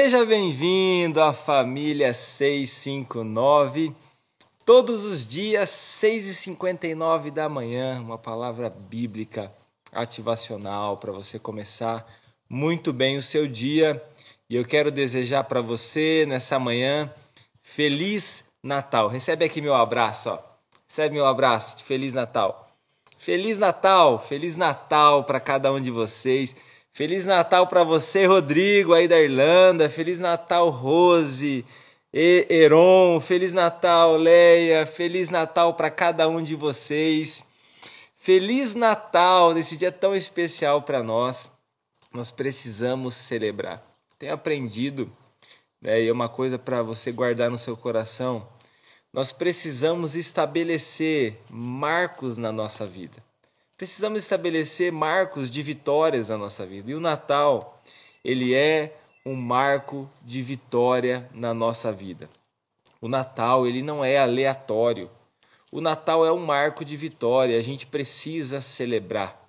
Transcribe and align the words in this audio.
Seja 0.00 0.24
bem-vindo 0.24 1.20
à 1.20 1.32
família 1.32 2.14
659. 2.14 3.92
Todos 4.64 5.04
os 5.04 5.26
dias, 5.26 5.70
6h59 5.70 7.32
da 7.32 7.48
manhã, 7.48 8.00
uma 8.00 8.16
palavra 8.16 8.70
bíblica 8.70 9.52
ativacional 9.92 10.98
para 10.98 11.10
você 11.10 11.36
começar 11.36 12.06
muito 12.48 12.92
bem 12.92 13.16
o 13.16 13.22
seu 13.22 13.48
dia. 13.48 14.00
E 14.48 14.54
eu 14.54 14.64
quero 14.64 14.92
desejar 14.92 15.42
para 15.42 15.60
você 15.60 16.24
nessa 16.28 16.60
manhã 16.60 17.12
Feliz 17.60 18.44
Natal. 18.62 19.08
Recebe 19.08 19.44
aqui 19.44 19.60
meu 19.60 19.74
abraço, 19.74 20.30
ó. 20.30 20.38
Recebe 20.88 21.16
meu 21.16 21.26
abraço 21.26 21.76
de 21.76 21.82
Feliz 21.82 22.12
Natal. 22.12 22.70
Feliz 23.18 23.58
Natal, 23.58 24.20
Feliz 24.20 24.56
Natal 24.56 25.24
para 25.24 25.40
cada 25.40 25.72
um 25.72 25.80
de 25.80 25.90
vocês. 25.90 26.54
Feliz 26.98 27.24
Natal 27.24 27.68
para 27.68 27.84
você, 27.84 28.26
Rodrigo, 28.26 28.92
aí 28.92 29.06
da 29.06 29.20
Irlanda. 29.20 29.88
Feliz 29.88 30.18
Natal, 30.18 30.68
Rose, 30.68 31.64
e 32.12 32.46
Heron. 32.50 33.20
Feliz 33.20 33.52
Natal, 33.52 34.16
Leia. 34.16 34.84
Feliz 34.84 35.30
Natal 35.30 35.74
para 35.74 35.92
cada 35.92 36.28
um 36.28 36.42
de 36.42 36.56
vocês. 36.56 37.44
Feliz 38.16 38.74
Natal 38.74 39.54
nesse 39.54 39.76
dia 39.76 39.92
tão 39.92 40.12
especial 40.12 40.82
para 40.82 41.00
nós. 41.00 41.48
Nós 42.12 42.32
precisamos 42.32 43.14
celebrar. 43.14 43.80
Tenho 44.18 44.34
aprendido, 44.34 45.08
né, 45.80 46.02
e 46.02 46.08
é 46.08 46.12
uma 46.12 46.28
coisa 46.28 46.58
para 46.58 46.82
você 46.82 47.12
guardar 47.12 47.48
no 47.48 47.58
seu 47.58 47.76
coração. 47.76 48.44
Nós 49.12 49.30
precisamos 49.30 50.16
estabelecer 50.16 51.38
marcos 51.48 52.36
na 52.36 52.50
nossa 52.50 52.84
vida. 52.84 53.22
Precisamos 53.78 54.24
estabelecer 54.24 54.90
marcos 54.90 55.48
de 55.48 55.62
vitórias 55.62 56.30
na 56.30 56.36
nossa 56.36 56.66
vida. 56.66 56.90
E 56.90 56.94
o 56.96 57.00
Natal, 57.00 57.80
ele 58.24 58.52
é 58.52 58.96
um 59.24 59.36
marco 59.36 60.10
de 60.20 60.42
vitória 60.42 61.30
na 61.32 61.54
nossa 61.54 61.92
vida. 61.92 62.28
O 63.00 63.06
Natal, 63.06 63.68
ele 63.68 63.80
não 63.80 64.04
é 64.04 64.18
aleatório. 64.18 65.08
O 65.70 65.80
Natal 65.80 66.26
é 66.26 66.32
um 66.32 66.44
marco 66.44 66.84
de 66.84 66.96
vitória, 66.96 67.56
a 67.56 67.62
gente 67.62 67.86
precisa 67.86 68.60
celebrar. 68.60 69.40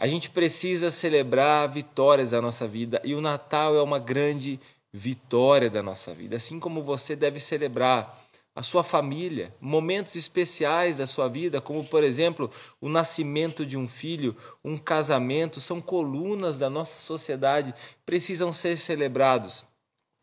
A 0.00 0.08
gente 0.08 0.30
precisa 0.30 0.90
celebrar 0.90 1.68
vitórias 1.68 2.32
da 2.32 2.42
nossa 2.42 2.66
vida 2.66 3.00
e 3.04 3.14
o 3.14 3.20
Natal 3.20 3.76
é 3.76 3.82
uma 3.82 4.00
grande 4.00 4.58
vitória 4.92 5.70
da 5.70 5.80
nossa 5.80 6.12
vida, 6.12 6.34
assim 6.36 6.58
como 6.58 6.82
você 6.82 7.14
deve 7.14 7.38
celebrar 7.38 8.23
a 8.54 8.62
sua 8.62 8.84
família, 8.84 9.54
momentos 9.60 10.14
especiais 10.14 10.96
da 10.96 11.06
sua 11.06 11.28
vida, 11.28 11.60
como 11.60 11.84
por 11.84 12.04
exemplo 12.04 12.50
o 12.80 12.88
nascimento 12.88 13.66
de 13.66 13.76
um 13.76 13.88
filho, 13.88 14.36
um 14.64 14.78
casamento, 14.78 15.60
são 15.60 15.80
colunas 15.80 16.58
da 16.60 16.70
nossa 16.70 16.98
sociedade, 16.98 17.74
precisam 18.06 18.52
ser 18.52 18.78
celebrados. 18.78 19.64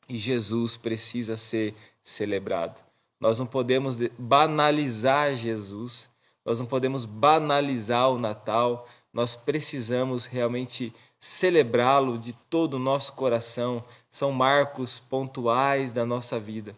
E 0.08 0.18
Jesus 0.18 0.78
precisa 0.78 1.36
ser 1.36 1.76
celebrado. 2.04 2.82
Nós 3.20 3.38
não 3.38 3.46
podemos 3.46 3.98
banalizar 4.18 5.36
Jesus, 5.36 6.10
nós 6.46 6.60
não 6.60 6.66
podemos 6.66 7.06
banalizar 7.06 8.10
o 8.10 8.18
Natal, 8.18 8.88
nós 9.14 9.36
precisamos 9.36 10.26
realmente 10.26 10.94
celebrá-lo 11.20 12.18
de 12.18 12.34
todo 12.50 12.76
o 12.76 12.80
nosso 12.80 13.14
coração. 13.14 13.84
São 14.10 14.32
marcos 14.32 15.00
pontuais 15.00 15.92
da 15.92 16.06
nossa 16.06 16.40
vida. 16.40 16.76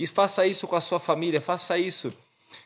E 0.00 0.06
faça 0.06 0.46
isso 0.46 0.66
com 0.66 0.76
a 0.76 0.80
sua 0.80 0.98
família, 0.98 1.42
faça 1.42 1.76
isso. 1.76 2.10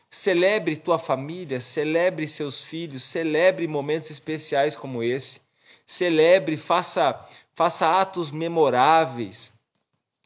Celebre 0.09 0.77
tua 0.77 0.97
família, 0.97 1.59
celebre 1.59 2.29
seus 2.29 2.63
filhos, 2.63 3.03
celebre 3.03 3.67
momentos 3.67 4.09
especiais 4.09 4.73
como 4.73 5.03
esse. 5.03 5.41
Celebre, 5.85 6.55
faça, 6.55 7.13
faça 7.53 7.99
atos 7.99 8.31
memoráveis. 8.31 9.51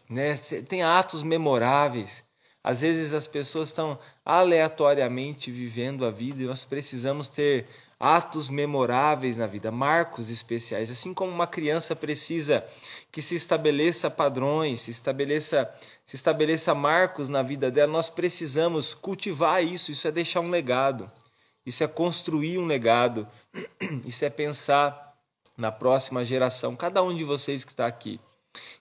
Né? 0.08 0.36
Tenha 0.68 1.00
atos 1.00 1.24
memoráveis. 1.24 2.24
Às 2.64 2.82
vezes 2.82 3.12
as 3.12 3.26
pessoas 3.26 3.70
estão 3.70 3.98
aleatoriamente 4.24 5.50
vivendo 5.50 6.06
a 6.06 6.12
vida 6.12 6.44
e 6.44 6.46
nós 6.46 6.64
precisamos 6.64 7.28
ter 7.28 7.68
atos 8.00 8.50
memoráveis 8.50 9.36
na 9.36 9.46
vida, 9.46 9.70
marcos 9.72 10.30
especiais, 10.30 10.90
assim 10.90 11.14
como 11.14 11.30
uma 11.30 11.46
criança 11.46 11.94
precisa 11.94 12.66
que 13.12 13.22
se 13.22 13.36
estabeleça 13.36 14.10
padrões, 14.10 14.82
se 14.82 14.92
estabeleça, 14.92 15.70
se 16.06 16.16
estabeleça 16.16 16.74
marcos 16.74 17.28
na 17.28 17.44
vida 17.44 17.70
dela, 17.70 17.92
nós 17.92 18.10
precisamos 18.10 18.94
cultivar 18.94 19.62
isso, 19.62 19.92
isso 19.92 20.08
é 20.08 20.12
deixar 20.12 20.40
um 20.40 20.50
legado. 20.50 21.12
Isso 21.66 21.84
é 21.84 21.88
construir 21.88 22.58
um 22.58 22.66
legado. 22.66 23.28
Isso 24.08 24.24
é 24.24 24.30
pensar 24.30 25.14
na 25.58 25.72
próxima 25.72 26.24
geração, 26.24 26.76
cada 26.76 27.04
um 27.04 27.14
de 27.14 27.26
vocês 27.26 27.66
que 27.66 27.72
está 27.72 27.86
aqui. 27.86 28.20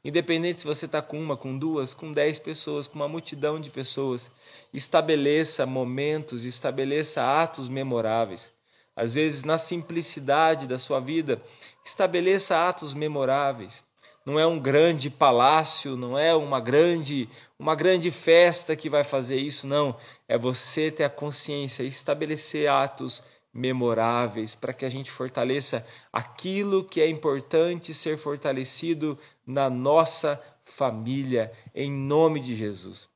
Independente 0.03 0.61
se 0.61 0.67
você 0.67 0.87
está 0.87 1.03
com 1.03 1.21
uma, 1.21 1.37
com 1.37 1.59
duas, 1.59 1.93
com 1.93 2.13
dez 2.13 2.39
pessoas, 2.39 2.87
com 2.87 2.95
uma 2.95 3.09
multidão 3.09 3.61
de 3.61 3.69
pessoas, 3.69 4.31
estabeleça 4.73 5.67
momentos, 5.67 6.45
estabeleça 6.45 7.23
atos 7.43 7.69
memoráveis 7.69 8.57
às 8.99 9.15
vezes 9.15 9.45
na 9.45 9.57
simplicidade 9.57 10.67
da 10.67 10.77
sua 10.77 10.99
vida, 10.99 11.41
estabeleça 11.85 12.69
atos 12.69 12.95
memoráveis. 12.95 13.85
Não 14.27 14.41
é 14.41 14.45
um 14.45 14.59
grande 14.59 15.09
palácio, 15.09 15.97
não 15.97 16.19
é 16.19 16.35
uma 16.35 16.59
grande, 16.59 17.29
uma 17.57 17.77
grande 17.77 18.11
festa 18.11 18.75
que 18.75 18.91
vai 18.91 19.05
fazer 19.05 19.37
isso, 19.37 19.69
não. 19.69 19.97
É 20.27 20.37
você 20.37 20.91
ter 20.91 21.05
a 21.05 21.09
consciência, 21.09 21.85
estabelecer 21.85 22.69
atos 22.69 23.23
memoráveis 23.55 24.57
para 24.57 24.73
que 24.73 24.85
a 24.85 24.89
gente 24.89 25.13
fortaleça 25.13 25.87
aquilo 26.13 26.85
que 26.85 27.01
é 27.01 27.09
importante 27.09 27.95
ser 27.95 28.19
fortalecido 28.19 29.17
na 29.47 29.71
nossa 29.71 30.41
família, 30.65 31.53
em 31.73 31.91
nome 31.91 32.41
de 32.41 32.57
Jesus. 32.57 33.09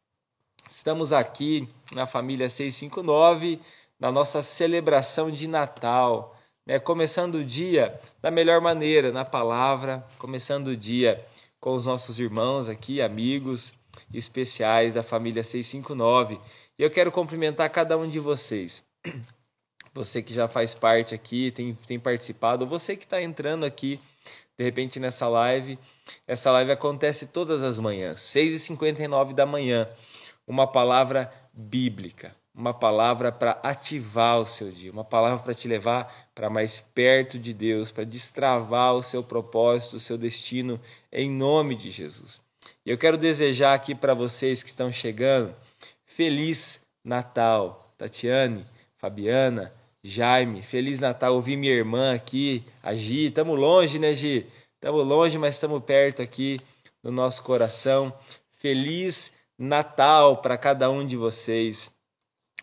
Estamos 0.71 1.13
aqui 1.13 1.69
na 1.93 2.07
família 2.07 2.49
659 2.49 3.61
na 4.03 4.11
nossa 4.11 4.43
celebração 4.43 5.31
de 5.31 5.47
Natal, 5.47 6.37
né? 6.67 6.81
começando 6.81 7.37
o 7.37 7.45
dia 7.45 8.01
da 8.21 8.33
melhor 8.33 8.61
maneira, 8.61 9.13
na 9.13 9.25
palavra, 9.25 10.05
começando 10.19 10.67
o 10.67 10.77
dia 10.77 11.25
com 11.61 11.77
os 11.77 11.87
nossos 11.87 12.19
irmãos 12.19 12.69
aqui, 12.69 13.01
amigos 13.01 13.73
especiais 14.13 14.95
da 14.95 15.05
família 15.05 15.45
659. 15.45 16.41
E 16.77 16.83
eu 16.83 16.91
quero 16.91 17.13
cumprimentar 17.13 17.71
cada 17.71 17.97
um 17.97 18.11
de 18.11 18.19
vocês. 18.19 18.83
Você 19.95 20.21
que 20.21 20.33
já 20.33 20.49
faz 20.49 20.73
parte 20.75 21.15
aqui, 21.15 21.53
tem, 21.53 21.75
tem 21.87 22.01
participado, 22.01 22.67
você 22.67 22.97
que 22.97 23.05
está 23.05 23.21
entrando 23.21 23.67
aqui, 23.67 24.01
de 24.59 24.65
repente, 24.65 24.99
nessa 24.99 25.29
live. 25.29 25.79
Essa 26.27 26.51
live 26.51 26.73
acontece 26.73 27.27
todas 27.27 27.63
as 27.63 27.79
manhãs, 27.79 28.21
6h59 28.21 29.35
da 29.35 29.45
manhã. 29.45 29.87
Uma 30.47 30.67
palavra 30.67 31.31
bíblica 31.53 32.35
uma 32.55 32.75
palavra 32.75 33.33
para 33.33 33.53
ativar 33.63 34.41
o 34.41 34.47
seu 34.47 34.71
dia, 34.71 34.93
uma 34.93 35.05
palavra 35.05 35.43
para 35.43 35.55
te 35.55 35.67
levar 35.67 36.31
para 36.35 36.51
mais 36.51 36.81
perto 36.81 37.39
de 37.39 37.55
Deus, 37.55 37.91
para 37.91 38.05
destravar 38.05 38.95
o 38.95 39.03
seu 39.03 39.23
propósito, 39.23 39.97
o 39.97 40.01
seu 40.01 40.19
destino, 40.19 40.81
em 41.11 41.31
nome 41.31 41.75
de 41.75 41.91
Jesus. 41.91 42.41
E 42.85 42.91
eu 42.91 42.99
quero 42.99 43.17
desejar 43.17 43.75
aqui 43.75 43.95
para 43.95 44.15
vocês 44.15 44.63
que 44.63 44.69
estão 44.69 44.93
chegando, 44.93 45.53
feliz 46.05 46.81
Natal, 47.05 47.93
Tatiane, 47.97 48.67
Fabiana, 48.97 49.73
Jaime, 50.05 50.63
feliz 50.63 51.01
Natal. 51.01 51.35
Ouvi 51.35 51.57
minha 51.57 51.73
irmã 51.73 52.15
aqui, 52.15 52.65
a 52.83 52.95
Gi, 52.95 53.27
estamos 53.27 53.59
longe, 53.59 53.99
né, 53.99 54.13
Gi? 54.15 54.47
Estamos 54.75 55.07
longe, 55.07 55.39
mas 55.39 55.55
estamos 55.55 55.83
perto 55.85 56.21
aqui 56.21 56.59
no 57.03 57.11
nosso 57.11 57.43
coração. 57.43 58.13
Feliz 58.59 59.33
Natal 59.57 60.39
para 60.39 60.59
cada 60.59 60.91
um 60.91 61.07
de 61.07 61.17
vocês. 61.17 61.91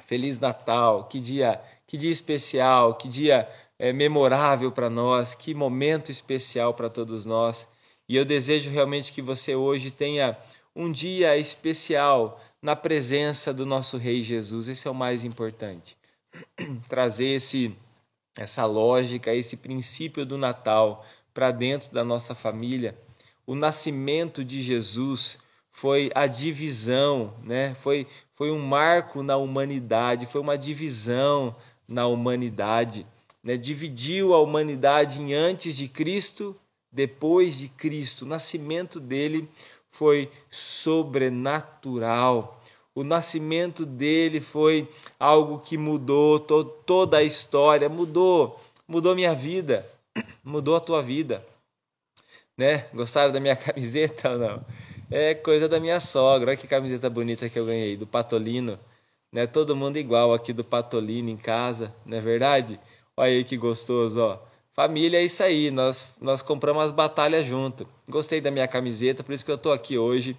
Feliz 0.09 0.39
Natal, 0.39 1.03
que 1.03 1.19
dia, 1.19 1.61
que 1.85 1.95
dia 1.95 2.09
especial, 2.09 2.95
que 2.95 3.07
dia 3.07 3.47
é, 3.77 3.93
memorável 3.93 4.71
para 4.71 4.89
nós, 4.89 5.35
que 5.35 5.53
momento 5.53 6.11
especial 6.11 6.73
para 6.73 6.89
todos 6.89 7.25
nós. 7.25 7.67
E 8.07 8.15
eu 8.15 8.25
desejo 8.25 8.71
realmente 8.71 9.13
que 9.13 9.21
você 9.21 9.53
hoje 9.53 9.91
tenha 9.91 10.35
um 10.75 10.91
dia 10.91 11.37
especial 11.37 12.41
na 12.59 12.75
presença 12.75 13.53
do 13.53 13.67
nosso 13.67 13.97
Rei 13.97 14.23
Jesus. 14.23 14.67
Esse 14.67 14.87
é 14.87 14.91
o 14.91 14.95
mais 14.95 15.23
importante. 15.23 15.95
Trazer 16.89 17.35
esse, 17.35 17.77
essa 18.35 18.65
lógica, 18.65 19.31
esse 19.31 19.57
princípio 19.57 20.25
do 20.25 20.39
Natal 20.39 21.05
para 21.35 21.51
dentro 21.51 21.93
da 21.93 22.03
nossa 22.03 22.33
família. 22.33 22.97
O 23.45 23.53
nascimento 23.53 24.43
de 24.43 24.63
Jesus 24.63 25.37
foi 25.79 26.11
a 26.13 26.27
divisão, 26.27 27.33
né? 27.41 27.73
foi, 27.75 28.05
foi 28.35 28.51
um 28.51 28.59
marco 28.59 29.23
na 29.23 29.37
humanidade, 29.37 30.25
foi 30.25 30.41
uma 30.41 30.57
divisão 30.57 31.55
na 31.87 32.05
humanidade. 32.05 33.07
Né? 33.41 33.55
Dividiu 33.55 34.33
a 34.33 34.41
humanidade 34.41 35.21
em 35.21 35.33
antes 35.33 35.77
de 35.77 35.87
Cristo, 35.87 36.53
depois 36.91 37.57
de 37.57 37.69
Cristo. 37.69 38.25
O 38.25 38.27
nascimento 38.27 38.99
dele 38.99 39.47
foi 39.89 40.29
sobrenatural. 40.49 42.61
O 42.93 43.01
nascimento 43.01 43.85
dele 43.85 44.41
foi 44.41 44.85
algo 45.17 45.59
que 45.59 45.77
mudou 45.77 46.41
to 46.41 46.65
toda 46.85 47.19
a 47.19 47.23
história, 47.23 47.87
mudou, 47.87 48.59
mudou 48.85 49.15
minha 49.15 49.33
vida, 49.33 49.89
mudou 50.43 50.75
a 50.75 50.81
tua 50.81 51.01
vida. 51.01 51.41
né? 52.57 52.87
Gostaram 52.93 53.31
da 53.31 53.39
minha 53.39 53.55
camiseta 53.55 54.31
ou 54.31 54.37
não? 54.37 54.65
É 55.11 55.33
coisa 55.33 55.67
da 55.67 55.79
minha 55.79 55.99
sogra. 55.99 56.51
Olha 56.51 56.57
que 56.57 56.67
camiseta 56.67 57.09
bonita 57.09 57.49
que 57.49 57.57
eu 57.57 57.65
ganhei, 57.65 57.97
do 57.97 58.05
Patolino. 58.05 58.79
Né? 59.31 59.47
Todo 59.47 59.75
mundo 59.75 59.97
igual 59.97 60.33
aqui 60.33 60.53
do 60.53 60.63
Patolino 60.63 61.29
em 61.29 61.37
casa, 61.37 61.93
não 62.05 62.17
é 62.17 62.21
verdade? 62.21 62.79
Olha 63.17 63.31
aí 63.31 63.43
que 63.43 63.57
gostoso, 63.57 64.19
ó. 64.21 64.39
Família 64.73 65.19
é 65.19 65.23
isso 65.23 65.43
aí, 65.43 65.71
nós, 65.71 66.07
nós 66.21 66.41
compramos 66.41 66.83
as 66.83 66.91
batalhas 66.91 67.45
junto. 67.45 67.87
Gostei 68.07 68.39
da 68.39 68.49
minha 68.49 68.67
camiseta, 68.67 69.23
por 69.23 69.33
isso 69.33 69.43
que 69.43 69.51
eu 69.51 69.57
tô 69.57 69.71
aqui 69.71 69.97
hoje, 69.97 70.37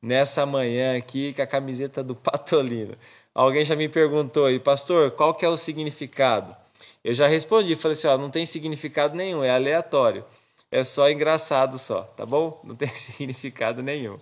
nessa 0.00 0.46
manhã 0.46 0.96
aqui, 0.96 1.34
com 1.34 1.42
a 1.42 1.46
camiseta 1.46 2.02
do 2.02 2.14
Patolino. 2.14 2.96
Alguém 3.34 3.64
já 3.64 3.76
me 3.76 3.88
perguntou 3.88 4.46
aí, 4.46 4.58
pastor, 4.58 5.10
qual 5.10 5.34
que 5.34 5.44
é 5.44 5.48
o 5.48 5.56
significado? 5.56 6.56
Eu 7.04 7.12
já 7.12 7.26
respondi, 7.26 7.74
falei 7.76 7.96
assim, 7.96 8.06
ó, 8.06 8.16
não 8.16 8.30
tem 8.30 8.46
significado 8.46 9.14
nenhum, 9.16 9.44
é 9.44 9.50
aleatório. 9.50 10.24
É 10.72 10.84
só 10.84 11.10
engraçado 11.10 11.78
só, 11.78 12.00
tá 12.02 12.24
bom? 12.24 12.58
Não 12.64 12.74
tem 12.74 12.88
significado 12.96 13.82
nenhum. 13.82 14.16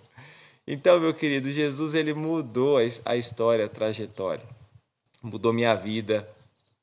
Então, 0.67 0.99
meu 0.99 1.13
querido, 1.13 1.49
Jesus 1.49 1.95
ele 1.95 2.13
mudou 2.13 2.77
a 3.05 3.15
história, 3.15 3.65
a 3.65 3.69
trajetória. 3.69 4.45
Mudou 5.23 5.53
minha 5.53 5.73
vida, 5.75 6.29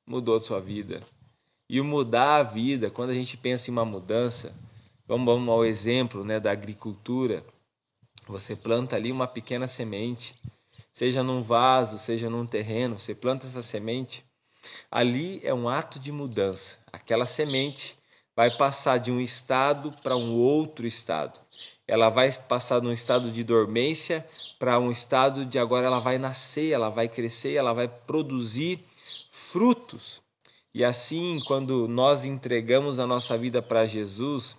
mudou 0.07 0.41
sua 0.41 0.59
vida. 0.59 1.03
E 1.69 1.83
o 1.83 1.85
mudar 1.85 2.37
a 2.37 2.43
vida, 2.43 2.91
quando 2.91 3.11
a 3.11 3.13
gente 3.13 3.37
pensa 3.37 3.71
em 3.71 3.73
uma 3.73 3.85
mudança, 3.85 4.55
vamos, 5.07 5.27
vamos 5.27 5.51
ao 5.51 5.67
exemplo 5.67 6.25
né, 6.25 6.41
da 6.41 6.51
agricultura. 6.51 7.45
Você 8.27 8.57
planta 8.57 8.97
ali 8.97 9.13
uma 9.13 9.29
pequena 9.29 9.69
semente, 9.69 10.35
seja 10.95 11.23
num 11.23 11.43
vaso, 11.43 11.99
seja 11.99 12.31
num 12.31 12.47
terreno, 12.47 12.99
você 12.99 13.15
planta 13.15 13.47
essa 13.47 13.61
semente. 13.61 14.25
Ali 14.91 15.41
é 15.45 15.53
um 15.53 15.69
ato 15.69 15.99
de 15.99 16.11
mudança. 16.11 16.79
Aquela 16.91 17.27
semente 17.27 17.98
vai 18.39 18.53
passar 18.53 18.99
de 18.99 19.11
um 19.11 19.21
estado 19.21 19.93
para 20.01 20.17
um 20.17 20.37
outro 20.37 20.87
estado. 20.87 21.41
Ela 21.89 22.09
vai 22.09 22.31
passar 22.33 22.81
de 22.81 22.87
um 22.87 22.93
estado 22.93 23.33
de 23.33 23.43
dormência 23.43 24.25
para 24.61 24.79
um 24.79 24.93
estado 24.93 25.45
de 25.45 25.59
agora 25.59 25.89
ela 25.89 25.99
vai 25.99 26.19
nascer, 26.19 26.71
ela 26.71 26.89
vai 26.89 27.09
crescer, 27.09 27.55
ela 27.55 27.73
vai 27.73 27.89
produzir 27.89 28.79
frutos. 29.33 30.23
E 30.73 30.85
assim, 30.85 31.41
quando 31.49 31.89
nós 31.89 32.25
entregamos 32.25 33.01
a 33.01 33.09
nossa 33.09 33.37
vida 33.37 33.61
para 33.61 33.87
Jesus, 33.87 34.57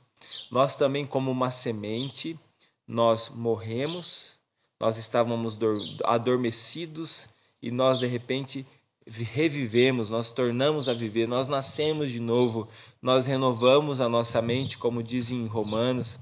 nós 0.51 0.75
também, 0.75 1.05
como 1.05 1.31
uma 1.31 1.49
semente, 1.49 2.37
nós 2.85 3.29
morremos, 3.29 4.33
nós 4.77 4.97
estávamos 4.97 5.57
adormecidos 6.03 7.29
e 7.61 7.71
nós 7.71 7.99
de 7.99 8.07
repente 8.07 8.67
revivemos, 9.07 10.10
nós 10.10 10.31
tornamos 10.31 10.88
a 10.88 10.94
viver, 10.94 11.28
nós 11.28 11.48
nascemos 11.48 12.12
de 12.12 12.19
novo, 12.19 12.68
nós 13.01 13.25
renovamos 13.25 14.00
a 14.00 14.07
nossa 14.07 14.42
mente, 14.42 14.78
como 14.78 15.01
dizem 15.01 15.40
em 15.40 15.48
Romanos, 15.48 16.19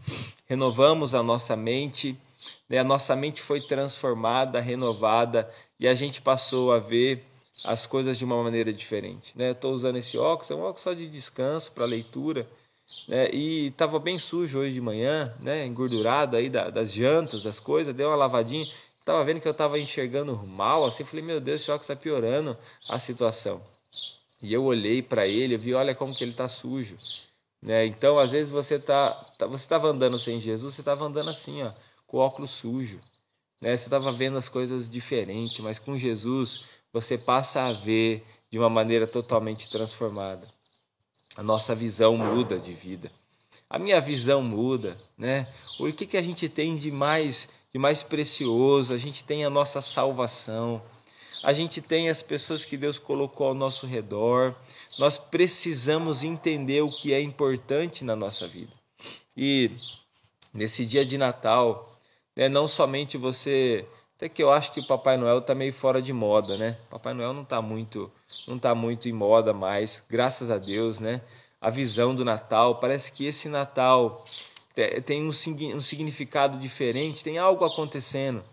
renovamos 0.47 1.13
a 1.13 1.21
nossa 1.21 1.55
mente, 1.55 2.17
né? 2.69 2.79
a 2.79 2.83
nossa 2.83 3.15
mente 3.15 3.41
foi 3.41 3.61
transformada, 3.61 4.59
renovada 4.59 5.49
e 5.79 5.87
a 5.87 5.93
gente 5.93 6.21
passou 6.21 6.71
a 6.71 6.79
ver 6.79 7.25
as 7.63 7.85
coisas 7.85 8.17
de 8.17 8.25
uma 8.25 8.41
maneira 8.41 8.71
diferente. 8.71 9.33
Né? 9.35 9.51
Estou 9.51 9.73
usando 9.73 9.97
esse 9.97 10.17
óculos, 10.17 10.51
é 10.51 10.55
um 10.55 10.61
óculos 10.61 10.81
só 10.81 10.93
de 10.93 11.07
descanso 11.09 11.71
para 11.71 11.85
leitura. 11.85 12.47
Né? 13.07 13.29
E 13.33 13.67
estava 13.67 13.99
bem 13.99 14.17
sujo 14.17 14.59
hoje 14.59 14.73
de 14.73 14.81
manhã, 14.81 15.33
né? 15.39 15.65
engordurado 15.65 16.37
aí 16.37 16.49
das 16.49 16.93
jantas, 16.93 17.43
das 17.43 17.59
coisas, 17.59 17.93
deu 17.93 18.09
uma 18.09 18.15
lavadinha 18.15 18.67
Tava 19.07 19.23
vendo 19.23 19.39
que 19.39 19.47
eu 19.47 19.53
tava 19.53 19.79
enxergando 19.79 20.35
mal, 20.45 20.85
assim, 20.85 21.05
falei, 21.05 21.23
meu 21.23 21.39
Deus, 21.39 21.61
esse 21.61 21.71
óculos 21.71 21.89
está 21.89 21.95
piorando 21.95 22.57
a 22.89 22.99
situação. 22.99 23.61
E 24.41 24.51
eu 24.51 24.65
olhei 24.65 25.01
para 25.01 25.25
ele, 25.25 25.55
vi, 25.55 25.73
olha 25.73 25.95
como 25.95 26.13
que 26.13 26.25
ele 26.25 26.33
tá 26.33 26.49
sujo. 26.49 26.97
Né? 27.61 27.85
Então, 27.85 28.19
às 28.19 28.31
vezes 28.31 28.51
você 28.51 28.77
tá, 28.77 29.11
tá 29.37 29.47
você 29.47 29.63
estava 29.63 29.87
andando 29.87 30.19
sem 30.19 30.41
Jesus, 30.41 30.75
você 30.75 30.81
estava 30.81 31.05
andando 31.05 31.29
assim, 31.29 31.63
ó, 31.63 31.71
com 32.05 32.17
o 32.17 32.19
óculos 32.19 32.51
sujo. 32.51 32.99
Né? 33.61 33.77
Você 33.77 33.85
estava 33.85 34.11
vendo 34.11 34.37
as 34.37 34.49
coisas 34.49 34.89
diferentes, 34.89 35.57
mas 35.59 35.79
com 35.79 35.95
Jesus 35.95 36.65
você 36.91 37.17
passa 37.17 37.61
a 37.61 37.71
ver 37.71 38.25
de 38.51 38.59
uma 38.59 38.69
maneira 38.69 39.07
totalmente 39.07 39.69
transformada. 39.69 40.45
A 41.37 41.41
nossa 41.41 41.73
visão 41.73 42.17
muda 42.17 42.59
de 42.59 42.73
vida. 42.73 43.09
A 43.69 43.79
minha 43.79 44.01
visão 44.01 44.41
muda, 44.41 44.97
né? 45.17 45.47
O 45.79 45.91
que, 45.93 46.05
que 46.05 46.17
a 46.17 46.21
gente 46.21 46.49
tem 46.49 46.75
de 46.75 46.91
mais 46.91 47.47
mais 47.77 48.03
precioso, 48.03 48.93
a 48.93 48.97
gente 48.97 49.23
tem 49.23 49.45
a 49.45 49.49
nossa 49.49 49.81
salvação, 49.81 50.81
a 51.43 51.53
gente 51.53 51.81
tem 51.81 52.09
as 52.09 52.21
pessoas 52.21 52.65
que 52.65 52.77
Deus 52.77 52.97
colocou 52.97 53.47
ao 53.47 53.53
nosso 53.53 53.85
redor. 53.85 54.55
Nós 54.97 55.17
precisamos 55.17 56.23
entender 56.23 56.81
o 56.81 56.91
que 56.91 57.13
é 57.13 57.21
importante 57.21 58.03
na 58.03 58.15
nossa 58.15 58.47
vida. 58.47 58.71
E 59.35 59.71
nesse 60.53 60.85
dia 60.85 61.05
de 61.05 61.17
Natal, 61.17 61.95
né, 62.35 62.49
não 62.49 62.67
somente 62.67 63.17
você, 63.17 63.85
até 64.15 64.27
que 64.27 64.41
eu 64.41 64.51
acho 64.51 64.71
que 64.71 64.79
o 64.79 64.87
Papai 64.87 65.15
Noel 65.17 65.37
está 65.39 65.53
meio 65.53 65.73
fora 65.73 66.01
de 66.01 66.11
moda, 66.11 66.57
né? 66.57 66.77
Papai 66.89 67.13
Noel 67.13 67.33
não 67.33 67.43
está 67.43 67.61
muito, 67.61 68.11
não 68.47 68.57
tá 68.57 68.73
muito 68.73 69.07
em 69.07 69.13
moda 69.13 69.53
mais, 69.53 70.03
graças 70.09 70.49
a 70.49 70.57
Deus, 70.57 70.99
né? 70.99 71.21
A 71.61 71.69
visão 71.69 72.15
do 72.15 72.25
Natal, 72.25 72.79
parece 72.79 73.11
que 73.11 73.25
esse 73.25 73.47
Natal 73.47 74.25
tem 75.05 75.23
um, 75.23 75.29
um 75.29 75.81
significado 75.81 76.59
diferente, 76.59 77.23
tem 77.23 77.37
algo 77.37 77.65
acontecendo. 77.65 78.43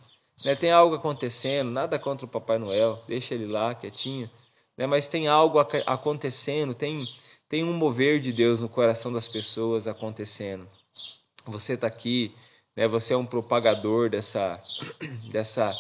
Né? 0.43 0.55
Tem 0.55 0.73
algo 0.73 0.95
acontecendo, 0.95 1.71
nada 1.71 1.99
contra 1.99 2.25
o 2.25 2.29
Papai 2.29 2.59
Noel, 2.59 3.03
deixa 3.07 3.35
ele 3.35 3.47
lá 3.47 3.75
quietinho. 3.75 4.31
Né? 4.77 4.87
Mas 4.87 5.07
tem 5.07 5.29
algo 5.29 5.59
acontecendo, 5.59 6.75
tem, 6.75 7.07
tem 7.49 7.63
um 7.63 7.75
mover 7.75 8.21
de 8.21 8.33
Deus 8.33 8.59
no 8.59 8.69
coração 8.69 9.13
das 9.13 9.29
pessoas 9.29 9.87
acontecendo. 9.87 10.67
Você 11.47 11.75
está 11.75 11.87
aqui, 11.87 12.35
né? 12.75 12.89
você 12.89 13.13
é 13.13 13.17
um 13.17 13.27
propagador 13.27 14.09
dessa, 14.09 14.59
dessa, 15.31 15.73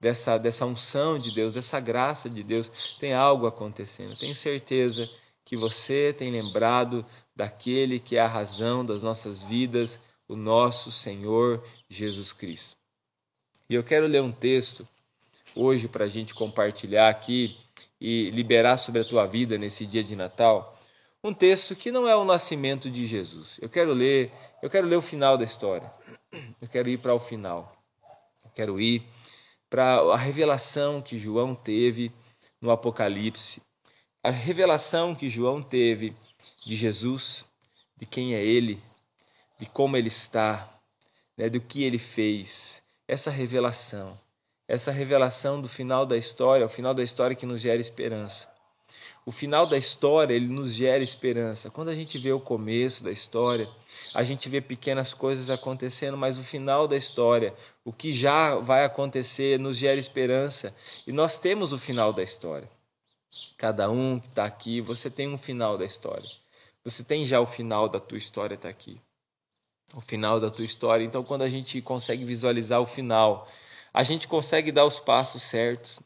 dessa, 0.00 0.38
dessa 0.38 0.64
unção 0.64 1.18
de 1.18 1.30
Deus, 1.30 1.54
dessa 1.54 1.78
graça 1.78 2.28
de 2.28 2.42
Deus. 2.42 2.96
Tem 2.98 3.12
algo 3.12 3.46
acontecendo. 3.46 4.18
Tenho 4.18 4.34
certeza 4.34 5.08
que 5.44 5.56
você 5.56 6.14
tem 6.16 6.30
lembrado 6.30 7.04
daquele 7.40 7.98
que 7.98 8.16
é 8.16 8.20
a 8.20 8.28
razão 8.28 8.84
das 8.84 9.02
nossas 9.02 9.42
vidas, 9.42 9.98
o 10.28 10.36
nosso 10.36 10.92
Senhor 10.92 11.64
Jesus 11.88 12.34
Cristo. 12.34 12.76
E 13.66 13.74
eu 13.74 13.82
quero 13.82 14.06
ler 14.06 14.20
um 14.20 14.30
texto 14.30 14.86
hoje 15.56 15.88
para 15.88 16.04
a 16.04 16.08
gente 16.08 16.34
compartilhar 16.34 17.08
aqui 17.08 17.56
e 17.98 18.28
liberar 18.30 18.76
sobre 18.76 19.00
a 19.00 19.04
tua 19.06 19.26
vida 19.26 19.56
nesse 19.56 19.86
dia 19.86 20.04
de 20.04 20.14
Natal. 20.14 20.78
Um 21.24 21.32
texto 21.32 21.74
que 21.74 21.90
não 21.90 22.06
é 22.06 22.14
o 22.14 22.26
nascimento 22.26 22.90
de 22.90 23.06
Jesus. 23.06 23.58
Eu 23.62 23.70
quero 23.70 23.94
ler, 23.94 24.30
eu 24.62 24.68
quero 24.68 24.86
ler 24.86 24.96
o 24.96 25.02
final 25.02 25.38
da 25.38 25.44
história. 25.44 25.90
Eu 26.60 26.68
quero 26.68 26.90
ir 26.90 26.98
para 26.98 27.14
o 27.14 27.18
final. 27.18 27.74
Eu 28.44 28.50
quero 28.54 28.78
ir 28.78 29.02
para 29.70 29.98
a 30.12 30.16
revelação 30.16 31.00
que 31.00 31.18
João 31.18 31.54
teve 31.54 32.12
no 32.60 32.70
Apocalipse. 32.70 33.62
A 34.22 34.30
revelação 34.30 35.14
que 35.14 35.30
João 35.30 35.62
teve 35.62 36.14
de 36.64 36.76
Jesus, 36.76 37.44
de 37.96 38.06
quem 38.06 38.34
é 38.34 38.44
Ele, 38.44 38.82
de 39.58 39.66
como 39.66 39.96
Ele 39.96 40.08
está, 40.08 40.68
né, 41.36 41.48
do 41.48 41.60
que 41.60 41.82
Ele 41.82 41.98
fez. 41.98 42.82
Essa 43.06 43.30
revelação, 43.30 44.18
essa 44.68 44.92
revelação 44.92 45.60
do 45.60 45.68
final 45.68 46.06
da 46.06 46.16
história, 46.16 46.64
o 46.64 46.68
final 46.68 46.94
da 46.94 47.02
história 47.02 47.36
que 47.36 47.46
nos 47.46 47.60
gera 47.60 47.80
esperança. 47.80 48.48
O 49.26 49.32
final 49.32 49.66
da 49.66 49.76
história, 49.76 50.34
ele 50.34 50.48
nos 50.48 50.72
gera 50.72 51.02
esperança. 51.02 51.70
Quando 51.70 51.88
a 51.88 51.94
gente 51.94 52.18
vê 52.18 52.32
o 52.32 52.40
começo 52.40 53.04
da 53.04 53.10
história, 53.10 53.68
a 54.14 54.24
gente 54.24 54.48
vê 54.48 54.60
pequenas 54.60 55.12
coisas 55.12 55.50
acontecendo, 55.50 56.16
mas 56.16 56.38
o 56.38 56.42
final 56.42 56.88
da 56.88 56.96
história, 56.96 57.54
o 57.84 57.92
que 57.92 58.12
já 58.12 58.56
vai 58.56 58.84
acontecer, 58.84 59.58
nos 59.58 59.76
gera 59.76 60.00
esperança. 60.00 60.74
E 61.06 61.12
nós 61.12 61.38
temos 61.38 61.72
o 61.72 61.78
final 61.78 62.12
da 62.12 62.22
história. 62.22 62.68
Cada 63.56 63.90
um 63.90 64.18
que 64.18 64.28
está 64.28 64.44
aqui, 64.44 64.80
você 64.80 65.10
tem 65.10 65.28
um 65.28 65.38
final 65.38 65.76
da 65.76 65.84
história. 65.84 66.28
Você 66.90 67.04
tem 67.04 67.24
já 67.24 67.40
o 67.40 67.46
final 67.46 67.88
da 67.88 68.00
tua 68.00 68.18
história 68.18 68.56
está 68.56 68.68
aqui. 68.68 69.00
O 69.94 70.00
final 70.00 70.40
da 70.40 70.50
tua 70.50 70.64
história. 70.64 71.04
Então, 71.04 71.22
quando 71.22 71.42
a 71.42 71.48
gente 71.48 71.80
consegue 71.80 72.24
visualizar 72.24 72.80
o 72.80 72.86
final, 72.86 73.48
a 73.94 74.02
gente 74.02 74.26
consegue 74.26 74.72
dar 74.72 74.84
os 74.84 74.98
passos 74.98 75.42
certos. 75.42 76.00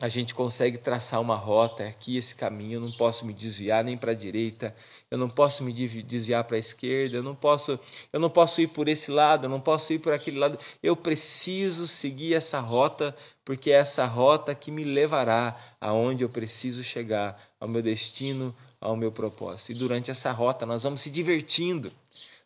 A 0.00 0.08
gente 0.08 0.34
consegue 0.34 0.76
traçar 0.76 1.20
uma 1.20 1.36
rota, 1.36 1.84
é 1.84 1.88
aqui 1.88 2.16
esse 2.16 2.34
caminho, 2.34 2.78
eu 2.78 2.80
não 2.80 2.90
posso 2.90 3.24
me 3.24 3.32
desviar 3.32 3.84
nem 3.84 3.96
para 3.96 4.10
a 4.10 4.14
direita, 4.14 4.74
eu 5.08 5.16
não 5.16 5.30
posso 5.30 5.62
me 5.62 5.72
desviar 5.72 6.42
para 6.42 6.56
a 6.56 6.58
esquerda, 6.58 7.16
eu 7.16 7.22
não 7.22 7.36
posso, 7.36 7.78
eu 8.12 8.18
não 8.18 8.28
posso 8.28 8.60
ir 8.60 8.66
por 8.66 8.88
esse 8.88 9.12
lado, 9.12 9.44
eu 9.44 9.48
não 9.48 9.60
posso 9.60 9.92
ir 9.92 10.00
por 10.00 10.12
aquele 10.12 10.36
lado. 10.36 10.58
Eu 10.82 10.96
preciso 10.96 11.86
seguir 11.86 12.34
essa 12.34 12.58
rota, 12.58 13.16
porque 13.44 13.70
é 13.70 13.74
essa 13.74 14.04
rota 14.04 14.52
que 14.52 14.72
me 14.72 14.82
levará 14.82 15.56
aonde 15.80 16.24
eu 16.24 16.28
preciso 16.28 16.82
chegar, 16.82 17.40
ao 17.60 17.68
meu 17.68 17.80
destino, 17.80 18.52
ao 18.84 18.96
meu 18.96 19.10
propósito. 19.10 19.72
E 19.72 19.74
durante 19.74 20.10
essa 20.10 20.30
rota 20.30 20.64
nós 20.64 20.82
vamos 20.82 21.00
se 21.00 21.10
divertindo. 21.10 21.90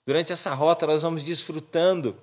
Durante 0.07 0.33
essa 0.33 0.55
rota 0.55 0.87
nós 0.87 1.03
vamos 1.03 1.23
desfrutando 1.23 2.17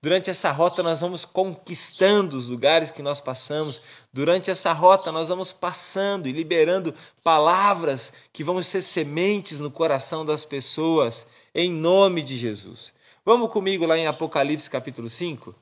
Durante 0.00 0.30
essa 0.30 0.50
rota, 0.52 0.82
nós 0.82 1.00
vamos 1.00 1.24
conquistando 1.24 2.36
os 2.36 2.48
lugares 2.48 2.90
que 2.90 3.02
nós 3.02 3.20
passamos. 3.20 3.80
Durante 4.12 4.50
essa 4.50 4.72
rota, 4.72 5.12
nós 5.12 5.28
vamos 5.28 5.52
passando 5.52 6.26
e 6.28 6.32
liberando 6.32 6.92
palavras 7.22 8.12
que 8.32 8.42
vão 8.44 8.62
ser 8.62 8.82
sementes 8.82 9.60
no 9.60 9.70
coração 9.70 10.24
das 10.24 10.44
pessoas, 10.44 11.26
em 11.54 11.70
nome 11.70 12.22
de 12.22 12.36
Jesus. 12.36 12.92
Vamos 13.24 13.50
comigo 13.50 13.86
lá 13.86 13.96
em 13.96 14.06
Apocalipse 14.06 14.70
capítulo 14.70 15.10
5? 15.10 15.54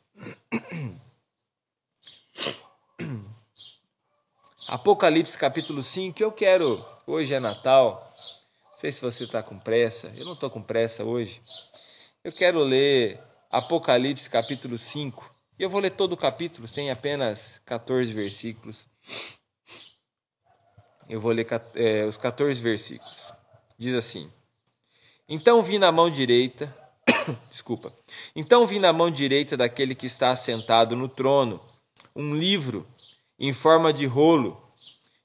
Apocalipse 4.69 5.37
capítulo 5.37 5.83
5, 5.83 6.23
eu 6.23 6.33
quero. 6.33 6.94
Hoje 7.07 7.35
é 7.35 7.41
Natal. 7.41 8.11
Não 8.71 8.79
sei 8.79 8.91
se 8.91 9.03
você 9.03 9.25
está 9.25 9.43
com 9.43 9.59
pressa. 9.59 10.11
Eu 10.17 10.25
não 10.25 10.33
estou 10.33 10.49
com 10.49 10.63
pressa 10.63 11.05
hoje. 11.05 11.43
Eu 12.25 12.33
quero 12.33 12.61
ler 12.61 13.21
Apocalipse 13.51 14.31
capítulo 14.31 14.79
5. 14.79 15.35
E 15.59 15.63
eu 15.63 15.69
vou 15.69 15.83
ler 15.83 15.91
todo 15.91 16.15
o 16.15 16.17
capítulo, 16.17 16.67
tem 16.67 16.91
apenas 16.91 17.61
14 17.67 18.11
versículos. 18.11 18.87
Eu 21.07 21.21
vou 21.21 21.31
ler 21.31 21.47
é, 21.75 22.07
os 22.07 22.17
14 22.17 22.59
versículos. 22.63 23.35
Diz 23.79 23.95
assim: 23.95 24.33
Então 25.29 25.61
vi 25.61 25.79
na 25.79 25.93
mão 25.93 26.09
direita, 26.09 26.75
desculpa. 27.51 27.93
Então 28.35 28.67
vi 28.67 28.79
na 28.79 28.95
mão 28.95 29.11
direita 29.11 29.59
daquele 29.59 29.95
que 29.95 30.07
está 30.07 30.31
assentado 30.31 30.97
no 30.97 31.07
trono 31.07 31.61
um 32.17 32.35
livro 32.35 32.87
em 33.39 33.53
forma 33.53 33.93
de 33.93 34.07
rolo, 34.07 34.64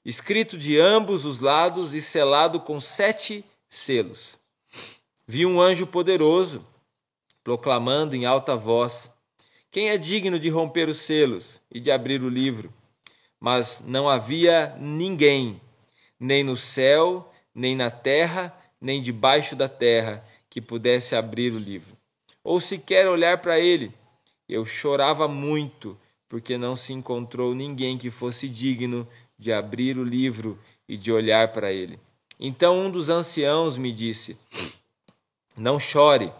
escrito 0.04 0.56
de 0.56 0.78
ambos 0.78 1.24
os 1.24 1.40
lados 1.40 1.94
e 1.94 2.00
selado 2.00 2.60
com 2.60 2.80
sete 2.80 3.44
selos. 3.68 4.38
Vi 5.26 5.46
um 5.46 5.60
anjo 5.60 5.86
poderoso 5.86 6.66
proclamando 7.44 8.16
em 8.16 8.24
alta 8.26 8.56
voz: 8.56 9.10
Quem 9.70 9.90
é 9.90 9.98
digno 9.98 10.38
de 10.38 10.48
romper 10.48 10.88
os 10.88 10.98
selos 10.98 11.60
e 11.70 11.80
de 11.80 11.90
abrir 11.90 12.22
o 12.22 12.28
livro? 12.28 12.72
Mas 13.38 13.82
não 13.86 14.08
havia 14.08 14.76
ninguém, 14.78 15.60
nem 16.18 16.44
no 16.44 16.56
céu, 16.56 17.32
nem 17.54 17.74
na 17.74 17.90
terra, 17.90 18.54
nem 18.80 19.00
debaixo 19.00 19.56
da 19.56 19.68
terra, 19.68 20.24
que 20.48 20.60
pudesse 20.60 21.14
abrir 21.14 21.52
o 21.52 21.58
livro, 21.58 21.96
ou 22.42 22.60
sequer 22.60 23.08
olhar 23.08 23.40
para 23.40 23.58
ele. 23.58 23.92
Eu 24.48 24.64
chorava 24.64 25.28
muito, 25.28 25.96
porque 26.28 26.58
não 26.58 26.74
se 26.74 26.92
encontrou 26.92 27.54
ninguém 27.54 27.96
que 27.96 28.10
fosse 28.10 28.48
digno 28.48 29.06
de 29.40 29.50
abrir 29.50 29.96
o 29.96 30.04
livro 30.04 30.58
e 30.86 30.98
de 30.98 31.10
olhar 31.10 31.50
para 31.50 31.72
ele. 31.72 31.98
Então 32.38 32.78
um 32.78 32.90
dos 32.90 33.08
anciãos 33.08 33.78
me 33.78 33.90
disse: 33.90 34.36
Não 35.56 35.80
chore. 35.80 36.30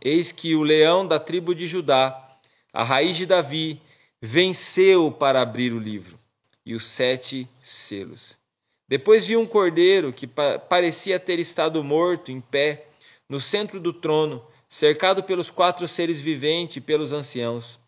Eis 0.00 0.30
que 0.30 0.54
o 0.54 0.62
leão 0.62 1.06
da 1.06 1.18
tribo 1.18 1.54
de 1.54 1.66
Judá, 1.66 2.38
a 2.72 2.84
raiz 2.84 3.16
de 3.16 3.26
Davi, 3.26 3.82
venceu 4.22 5.10
para 5.10 5.42
abrir 5.42 5.72
o 5.72 5.78
livro 5.78 6.18
e 6.64 6.74
os 6.74 6.86
sete 6.86 7.48
selos. 7.60 8.38
Depois 8.86 9.26
vi 9.26 9.36
um 9.36 9.44
cordeiro 9.44 10.12
que 10.12 10.26
parecia 10.26 11.20
ter 11.20 11.38
estado 11.38 11.82
morto 11.84 12.30
em 12.30 12.40
pé 12.40 12.86
no 13.28 13.40
centro 13.40 13.78
do 13.78 13.92
trono, 13.92 14.42
cercado 14.68 15.22
pelos 15.22 15.50
quatro 15.50 15.86
seres 15.86 16.20
viventes 16.20 16.76
e 16.76 16.80
pelos 16.80 17.12
anciãos. 17.12 17.78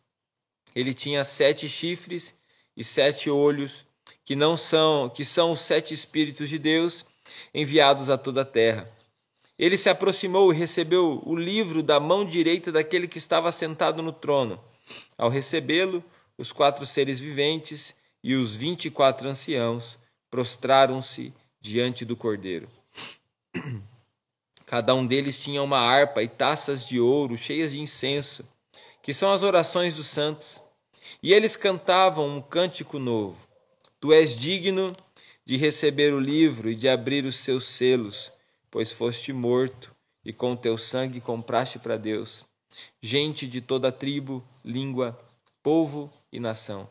Ele 0.74 0.92
tinha 0.92 1.24
sete 1.24 1.68
chifres 1.68 2.34
e 2.76 2.84
sete 2.84 3.30
olhos, 3.30 3.86
que 4.30 4.36
não 4.36 4.56
são, 4.56 5.10
que 5.10 5.24
são 5.24 5.50
os 5.50 5.60
sete 5.60 5.92
espíritos 5.92 6.48
de 6.48 6.56
Deus 6.56 7.04
enviados 7.52 8.08
a 8.08 8.16
toda 8.16 8.42
a 8.42 8.44
terra. 8.44 8.88
Ele 9.58 9.76
se 9.76 9.90
aproximou 9.90 10.52
e 10.52 10.56
recebeu 10.56 11.20
o 11.26 11.34
livro 11.34 11.82
da 11.82 11.98
mão 11.98 12.24
direita 12.24 12.70
daquele 12.70 13.08
que 13.08 13.18
estava 13.18 13.50
sentado 13.50 14.00
no 14.04 14.12
trono. 14.12 14.62
Ao 15.18 15.28
recebê-lo, 15.28 16.04
os 16.38 16.52
quatro 16.52 16.86
seres 16.86 17.18
viventes 17.18 17.92
e 18.22 18.36
os 18.36 18.54
vinte 18.54 18.84
e 18.84 18.90
quatro 18.92 19.28
anciãos 19.28 19.98
prostraram-se 20.30 21.34
diante 21.60 22.04
do 22.04 22.16
cordeiro. 22.16 22.68
Cada 24.64 24.94
um 24.94 25.04
deles 25.04 25.42
tinha 25.42 25.60
uma 25.60 25.80
harpa 25.80 26.22
e 26.22 26.28
taças 26.28 26.86
de 26.86 27.00
ouro 27.00 27.36
cheias 27.36 27.72
de 27.72 27.80
incenso, 27.80 28.48
que 29.02 29.12
são 29.12 29.32
as 29.32 29.42
orações 29.42 29.92
dos 29.92 30.06
santos. 30.06 30.60
E 31.20 31.32
eles 31.32 31.56
cantavam 31.56 32.28
um 32.28 32.40
cântico 32.40 32.96
novo. 32.96 33.49
Tu 34.00 34.12
és 34.12 34.34
digno 34.34 34.96
de 35.44 35.56
receber 35.56 36.12
o 36.12 36.20
livro 36.20 36.70
e 36.70 36.74
de 36.74 36.88
abrir 36.88 37.24
os 37.24 37.36
seus 37.36 37.66
selos 37.66 38.32
pois 38.70 38.92
foste 38.92 39.32
morto 39.32 39.94
e 40.24 40.32
com 40.32 40.56
teu 40.56 40.78
sangue 40.78 41.20
compraste 41.20 41.78
para 41.78 41.96
Deus 41.96 42.44
gente 43.00 43.46
de 43.46 43.60
toda 43.60 43.92
tribo, 43.92 44.44
língua, 44.64 45.18
povo 45.62 46.10
e 46.32 46.38
nação. 46.38 46.88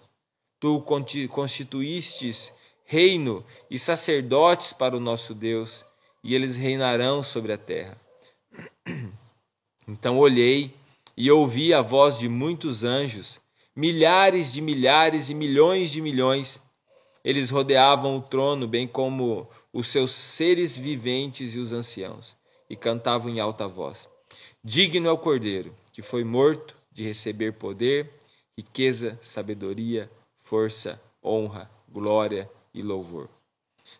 Tu 0.59 0.81
constituístes 1.29 2.51
reino 2.85 3.45
e 3.69 3.77
sacerdotes 3.77 4.73
para 4.73 4.97
o 4.97 4.99
nosso 4.99 5.33
Deus, 5.33 5.85
e 6.23 6.35
eles 6.35 6.55
reinarão 6.57 7.23
sobre 7.23 7.53
a 7.53 7.57
terra. 7.57 7.97
Então 9.87 10.17
olhei 10.17 10.75
e 11.15 11.31
ouvi 11.31 11.73
a 11.73 11.81
voz 11.81 12.17
de 12.17 12.27
muitos 12.27 12.83
anjos, 12.83 13.39
milhares 13.75 14.51
de 14.51 14.61
milhares 14.61 15.29
e 15.29 15.33
milhões 15.33 15.91
de 15.91 16.01
milhões. 16.01 16.59
Eles 17.23 17.49
rodeavam 17.49 18.17
o 18.17 18.21
trono, 18.21 18.67
bem 18.67 18.87
como 18.87 19.47
os 19.73 19.87
seus 19.87 20.11
seres 20.11 20.75
viventes 20.77 21.55
e 21.55 21.59
os 21.59 21.73
anciãos, 21.73 22.35
e 22.69 22.75
cantavam 22.75 23.29
em 23.29 23.39
alta 23.39 23.67
voz: 23.67 24.09
Digno 24.63 25.07
é 25.07 25.11
o 25.11 25.17
Cordeiro, 25.17 25.73
que 25.91 26.01
foi 26.01 26.23
morto 26.23 26.75
de 26.91 27.03
receber 27.03 27.53
poder, 27.53 28.09
riqueza, 28.57 29.17
sabedoria, 29.21 30.09
força, 30.37 31.01
honra, 31.23 31.69
glória 31.87 32.49
e 32.73 32.81
louvor. 32.81 33.29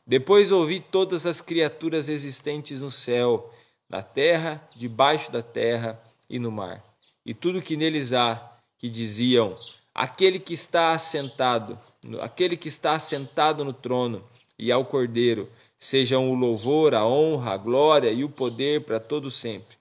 Depois 0.06 0.52
ouvi 0.52 0.80
todas 0.80 1.26
as 1.26 1.42
criaturas 1.42 2.10
existentes 2.10 2.82
no 2.82 2.92
céu, 2.92 3.54
na 3.88 4.04
terra, 4.04 4.62
debaixo 4.76 5.32
da 5.32 5.42
terra 5.42 6.00
e 6.30 6.38
no 6.38 6.52
mar, 6.52 6.84
e 7.26 7.34
tudo 7.34 7.62
que 7.62 7.76
neles 7.76 8.14
há, 8.14 8.58
que 8.78 8.90
diziam: 8.90 9.56
Aquele 9.94 10.40
que 10.40 10.54
está 10.54 10.92
assentado, 10.92 11.80
aquele 12.22 12.56
que 12.56 12.68
está 12.68 12.94
assentado 12.94 13.64
no 13.64 13.74
trono 13.74 14.24
e 14.58 14.72
ao 14.72 14.86
Cordeiro 14.86 15.50
sejam 15.78 16.30
o 16.30 16.36
louvor, 16.36 16.94
a 16.94 17.06
honra, 17.06 17.54
a 17.54 17.58
glória 17.58 18.12
e 18.12 18.24
o 18.24 18.30
poder 18.30 18.84
para 18.84 19.00
todo 19.00 19.32
sempre. 19.32 19.78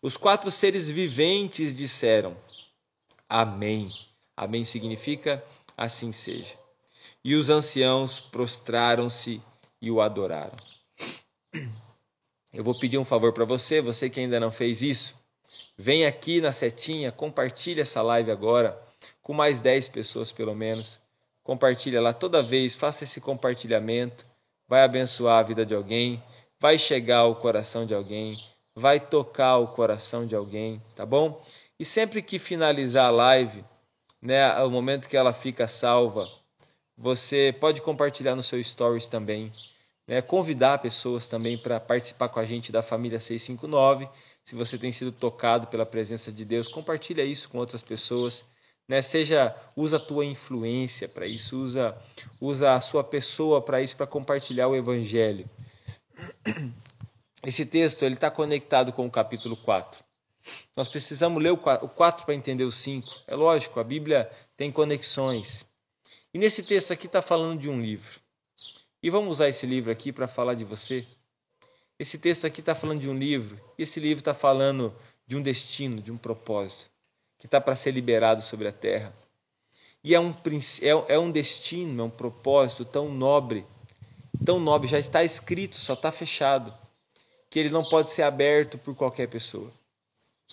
Os 0.00 0.16
quatro 0.16 0.50
seres 0.50 0.88
viventes 0.88 1.74
disseram: 1.74 2.36
Amém. 3.28 3.90
Amém 4.36 4.64
significa 4.64 5.42
assim 5.76 6.12
seja. 6.12 6.54
E 7.24 7.34
os 7.34 7.48
anciãos 7.48 8.20
prostraram-se 8.20 9.40
e 9.80 9.90
o 9.90 10.00
adoraram. 10.00 10.56
Eu 12.52 12.62
vou 12.62 12.78
pedir 12.78 12.98
um 12.98 13.04
favor 13.04 13.32
para 13.32 13.44
você, 13.44 13.80
você 13.80 14.08
que 14.08 14.20
ainda 14.20 14.38
não 14.38 14.50
fez 14.50 14.82
isso, 14.82 15.14
vem 15.76 16.06
aqui 16.06 16.40
na 16.40 16.52
setinha, 16.52 17.10
compartilha 17.10 17.82
essa 17.82 18.00
live 18.00 18.30
agora 18.30 18.80
com 19.22 19.32
mais 19.32 19.60
10 19.60 19.88
pessoas 19.88 20.30
pelo 20.30 20.54
menos. 20.54 21.00
Compartilha 21.44 22.00
lá 22.00 22.12
toda 22.12 22.42
vez, 22.42 22.74
faça 22.74 23.04
esse 23.04 23.20
compartilhamento 23.20 24.24
vai 24.68 24.82
abençoar 24.82 25.38
a 25.38 25.42
vida 25.42 25.64
de 25.64 25.74
alguém, 25.74 26.22
vai 26.58 26.78
chegar 26.78 27.18
ao 27.18 27.36
coração 27.36 27.86
de 27.86 27.94
alguém, 27.94 28.38
vai 28.74 28.98
tocar 28.98 29.58
o 29.58 29.68
coração 29.68 30.26
de 30.26 30.34
alguém, 30.34 30.82
tá 30.96 31.04
bom? 31.04 31.44
E 31.78 31.84
sempre 31.84 32.22
que 32.22 32.38
finalizar 32.38 33.06
a 33.06 33.10
live, 33.10 33.64
né, 34.22 34.52
o 34.62 34.70
momento 34.70 35.08
que 35.08 35.16
ela 35.16 35.32
fica 35.32 35.68
salva, 35.68 36.28
você 36.96 37.54
pode 37.60 37.82
compartilhar 37.82 38.34
no 38.34 38.42
seu 38.42 38.62
stories 38.62 39.06
também, 39.06 39.52
né, 40.06 40.22
convidar 40.22 40.78
pessoas 40.78 41.28
também 41.28 41.58
para 41.58 41.80
participar 41.80 42.28
com 42.28 42.40
a 42.40 42.44
gente 42.44 42.72
da 42.72 42.82
família 42.82 43.18
659. 43.18 44.08
Se 44.44 44.54
você 44.54 44.78
tem 44.78 44.92
sido 44.92 45.10
tocado 45.10 45.66
pela 45.66 45.86
presença 45.86 46.30
de 46.30 46.44
Deus, 46.44 46.68
compartilha 46.68 47.24
isso 47.24 47.48
com 47.48 47.58
outras 47.58 47.82
pessoas 47.82 48.44
né? 48.88 49.02
Seja 49.02 49.54
usa 49.74 49.96
a 49.96 50.00
tua 50.00 50.24
influência 50.24 51.08
para 51.08 51.26
isso, 51.26 51.58
usa 51.58 51.96
usa 52.40 52.74
a 52.74 52.80
sua 52.80 53.02
pessoa 53.02 53.60
para 53.62 53.82
isso, 53.82 53.96
para 53.96 54.06
compartilhar 54.06 54.68
o 54.68 54.76
evangelho. 54.76 55.48
Esse 57.44 57.66
texto 57.66 58.04
ele 58.04 58.14
está 58.14 58.30
conectado 58.30 58.92
com 58.92 59.06
o 59.06 59.10
capítulo 59.10 59.56
4. 59.56 60.02
Nós 60.76 60.88
precisamos 60.88 61.42
ler 61.42 61.50
o 61.50 61.56
4 61.56 62.24
para 62.24 62.34
entender 62.34 62.64
o 62.64 62.72
5. 62.72 63.22
É 63.26 63.34
lógico, 63.34 63.80
a 63.80 63.84
Bíblia 63.84 64.30
tem 64.56 64.70
conexões. 64.70 65.66
E 66.32 66.38
nesse 66.38 66.62
texto 66.62 66.92
aqui 66.92 67.06
está 67.06 67.22
falando 67.22 67.60
de 67.60 67.70
um 67.70 67.80
livro. 67.80 68.20
E 69.02 69.10
vamos 69.10 69.32
usar 69.32 69.48
esse 69.48 69.66
livro 69.66 69.90
aqui 69.90 70.12
para 70.12 70.26
falar 70.26 70.54
de 70.54 70.64
você. 70.64 71.04
Esse 71.98 72.18
texto 72.18 72.46
aqui 72.46 72.60
está 72.60 72.74
falando 72.74 73.00
de 73.00 73.08
um 73.08 73.16
livro. 73.16 73.60
E 73.78 73.82
esse 73.82 74.00
livro 74.00 74.20
está 74.20 74.34
falando 74.34 74.94
de 75.26 75.36
um 75.36 75.42
destino, 75.42 76.02
de 76.02 76.10
um 76.10 76.16
propósito 76.16 76.93
que 77.44 77.46
está 77.46 77.60
para 77.60 77.76
ser 77.76 77.90
liberado 77.90 78.40
sobre 78.40 78.66
a 78.66 78.72
terra. 78.72 79.12
E 80.02 80.14
é 80.14 80.18
um, 80.18 80.30
é, 80.30 81.14
é 81.14 81.18
um 81.18 81.30
destino, 81.30 82.00
é 82.00 82.06
um 82.06 82.08
propósito 82.08 82.86
tão 82.86 83.12
nobre, 83.12 83.66
tão 84.42 84.58
nobre, 84.58 84.88
já 84.88 84.98
está 84.98 85.22
escrito, 85.22 85.76
só 85.76 85.92
está 85.92 86.10
fechado, 86.10 86.72
que 87.50 87.58
ele 87.58 87.68
não 87.68 87.84
pode 87.84 88.12
ser 88.12 88.22
aberto 88.22 88.78
por 88.78 88.94
qualquer 88.94 89.28
pessoa. 89.28 89.70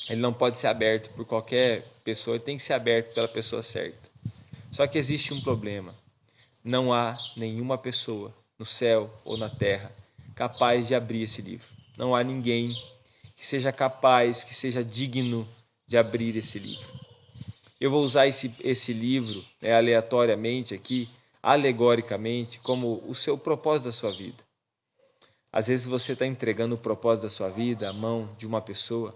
ele 0.10 0.20
não 0.20 0.34
pode 0.34 0.58
ser 0.58 0.68
aberto 0.68 1.14
por 1.14 1.24
qualquer 1.24 1.88
pessoa, 2.04 2.36
ele 2.36 2.44
tem 2.44 2.58
que 2.58 2.64
ser 2.64 2.74
aberto 2.74 3.14
pela 3.14 3.30
pessoa 3.30 3.64
certa. 3.64 4.10
Só 4.70 4.86
que 4.86 4.98
existe 4.98 5.34
um 5.34 5.40
problema. 5.40 5.96
Não 6.62 6.92
há 6.92 7.18
nenhuma 7.38 7.78
pessoa 7.78 8.34
no 8.60 8.66
céu 8.66 9.10
ou 9.24 9.38
na 9.38 9.50
terra 9.50 9.94
capaz 10.36 10.90
de 10.90 10.94
abrir 10.94 11.22
esse 11.22 11.42
livro. 11.42 11.70
Não 11.98 12.14
há 12.14 12.22
ninguém 12.22 12.76
que 13.38 13.48
seja 13.48 13.72
capaz, 13.72 14.44
que 14.44 14.54
seja 14.54 14.84
digno 14.84 15.48
de 15.92 15.98
abrir 15.98 16.38
esse 16.38 16.58
livro. 16.58 16.88
Eu 17.78 17.92
vou 17.92 18.02
usar 18.02 18.26
esse, 18.26 18.56
esse 18.62 18.94
livro 18.94 19.44
né, 19.62 19.74
aleatoriamente 19.74 20.74
aqui, 20.74 21.10
alegoricamente, 21.44 22.60
como 22.60 23.04
o 23.06 23.14
seu 23.14 23.38
propósito 23.38 23.88
da 23.88 23.92
sua 23.92 24.12
vida. 24.14 24.42
Às 25.52 25.68
vezes 25.68 25.86
você 25.86 26.14
está 26.14 26.26
entregando 26.26 26.76
o 26.76 26.78
propósito 26.78 27.24
da 27.24 27.30
sua 27.30 27.50
vida 27.50 27.90
à 27.90 27.92
mão 27.92 28.30
de 28.38 28.48
uma 28.48 28.62
pessoa, 28.62 29.14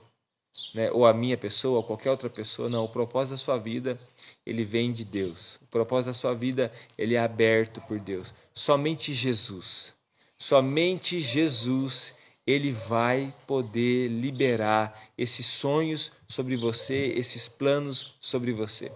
né, 0.73 0.91
ou 0.91 1.05
a 1.05 1.13
minha 1.13 1.37
pessoa, 1.37 1.77
ou 1.77 1.83
qualquer 1.83 2.11
outra 2.11 2.29
pessoa. 2.29 2.67
Não, 2.67 2.83
o 2.83 2.89
propósito 2.89 3.35
da 3.35 3.37
sua 3.37 3.57
vida, 3.57 3.97
ele 4.45 4.65
vem 4.65 4.91
de 4.91 5.05
Deus. 5.05 5.55
O 5.61 5.67
propósito 5.67 6.07
da 6.07 6.13
sua 6.13 6.33
vida, 6.33 6.73
ele 6.97 7.15
é 7.15 7.19
aberto 7.19 7.79
por 7.87 7.99
Deus. 7.99 8.33
Somente 8.53 9.13
Jesus, 9.13 9.93
somente 10.37 11.21
Jesus, 11.21 12.13
ele 12.45 12.71
vai 12.71 13.33
poder 13.47 14.07
liberar 14.07 15.11
esses 15.17 15.45
sonhos 15.45 16.11
sobre 16.27 16.55
você, 16.55 17.13
esses 17.15 17.47
planos 17.47 18.15
sobre 18.19 18.51
você. 18.51 18.91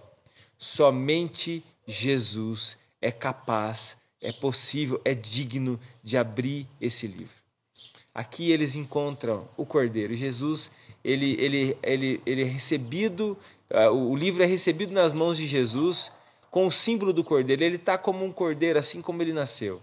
Somente 0.56 1.64
Jesus 1.86 2.76
é 3.00 3.10
capaz 3.10 3.96
é 4.20 4.32
possível, 4.32 5.00
é 5.04 5.14
digno 5.14 5.80
de 6.02 6.16
abrir 6.16 6.66
esse 6.80 7.06
livro. 7.06 7.34
Aqui 8.14 8.50
eles 8.50 8.74
encontram 8.74 9.48
o 9.56 9.64
Cordeiro. 9.64 10.14
Jesus, 10.14 10.70
ele, 11.02 11.36
ele, 11.40 11.76
ele, 11.82 12.20
ele 12.26 12.42
é 12.42 12.46
recebido, 12.46 13.38
uh, 13.70 13.90
o 13.90 14.16
livro 14.16 14.42
é 14.42 14.46
recebido 14.46 14.92
nas 14.92 15.14
mãos 15.14 15.38
de 15.38 15.46
Jesus 15.46 16.12
com 16.50 16.66
o 16.66 16.72
símbolo 16.72 17.12
do 17.12 17.24
Cordeiro. 17.24 17.62
Ele 17.62 17.76
está 17.76 17.96
como 17.96 18.24
um 18.24 18.32
Cordeiro, 18.32 18.78
assim 18.78 19.00
como 19.00 19.22
ele 19.22 19.32
nasceu. 19.32 19.80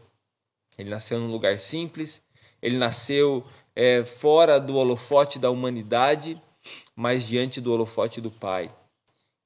Ele 0.78 0.90
nasceu 0.90 1.20
num 1.20 1.32
lugar 1.32 1.58
simples, 1.58 2.22
ele 2.62 2.78
nasceu 2.78 3.46
é, 3.76 4.04
fora 4.04 4.60
do 4.60 4.76
holofote 4.76 5.40
da 5.40 5.50
humanidade, 5.50 6.42
mas 6.96 7.28
diante 7.28 7.62
do 7.62 7.72
holofote 7.72 8.20
do 8.20 8.32
Pai. 8.32 8.74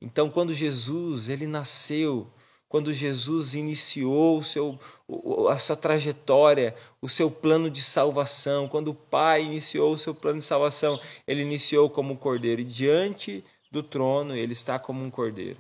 Então, 0.01 0.29
quando 0.29 0.53
Jesus 0.53 1.29
ele 1.29 1.45
nasceu 1.45 2.31
quando 2.71 2.93
Jesus 2.93 3.53
iniciou 3.53 4.37
o 4.37 4.43
seu, 4.45 4.79
a 5.49 5.59
sua 5.59 5.75
trajetória, 5.75 6.73
o 7.01 7.09
seu 7.09 7.29
plano 7.29 7.69
de 7.69 7.81
salvação, 7.81 8.65
quando 8.65 8.91
o 8.91 8.95
Pai 8.95 9.43
iniciou 9.43 9.91
o 9.91 9.97
seu 9.97 10.15
plano 10.15 10.39
de 10.39 10.45
salvação, 10.45 10.97
ele 11.27 11.41
iniciou 11.41 11.89
como 11.89 12.13
um 12.13 12.15
cordeiro 12.15 12.61
e 12.61 12.63
diante 12.63 13.43
do 13.69 13.83
trono 13.83 14.37
ele 14.37 14.53
está 14.53 14.79
como 14.79 15.03
um 15.03 15.11
cordeiro. 15.11 15.57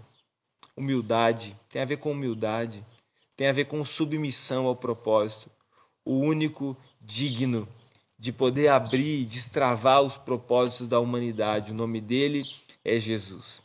Humildade 0.77 1.53
tem 1.67 1.81
a 1.81 1.85
ver 1.85 1.97
com 1.97 2.13
humildade, 2.13 2.81
tem 3.35 3.49
a 3.49 3.53
ver 3.53 3.65
com 3.65 3.83
submissão 3.83 4.65
ao 4.65 4.75
propósito. 4.77 5.51
O 6.05 6.13
único 6.17 6.77
digno 7.01 7.67
de 8.17 8.31
poder 8.31 8.67
abrir, 8.67 9.25
destravar 9.25 10.01
os 10.01 10.15
propósitos 10.15 10.87
da 10.87 10.99
humanidade. 10.99 11.71
O 11.71 11.75
nome 11.75 11.99
dele 11.99 12.45
é 12.85 12.99
Jesus. 12.99 13.61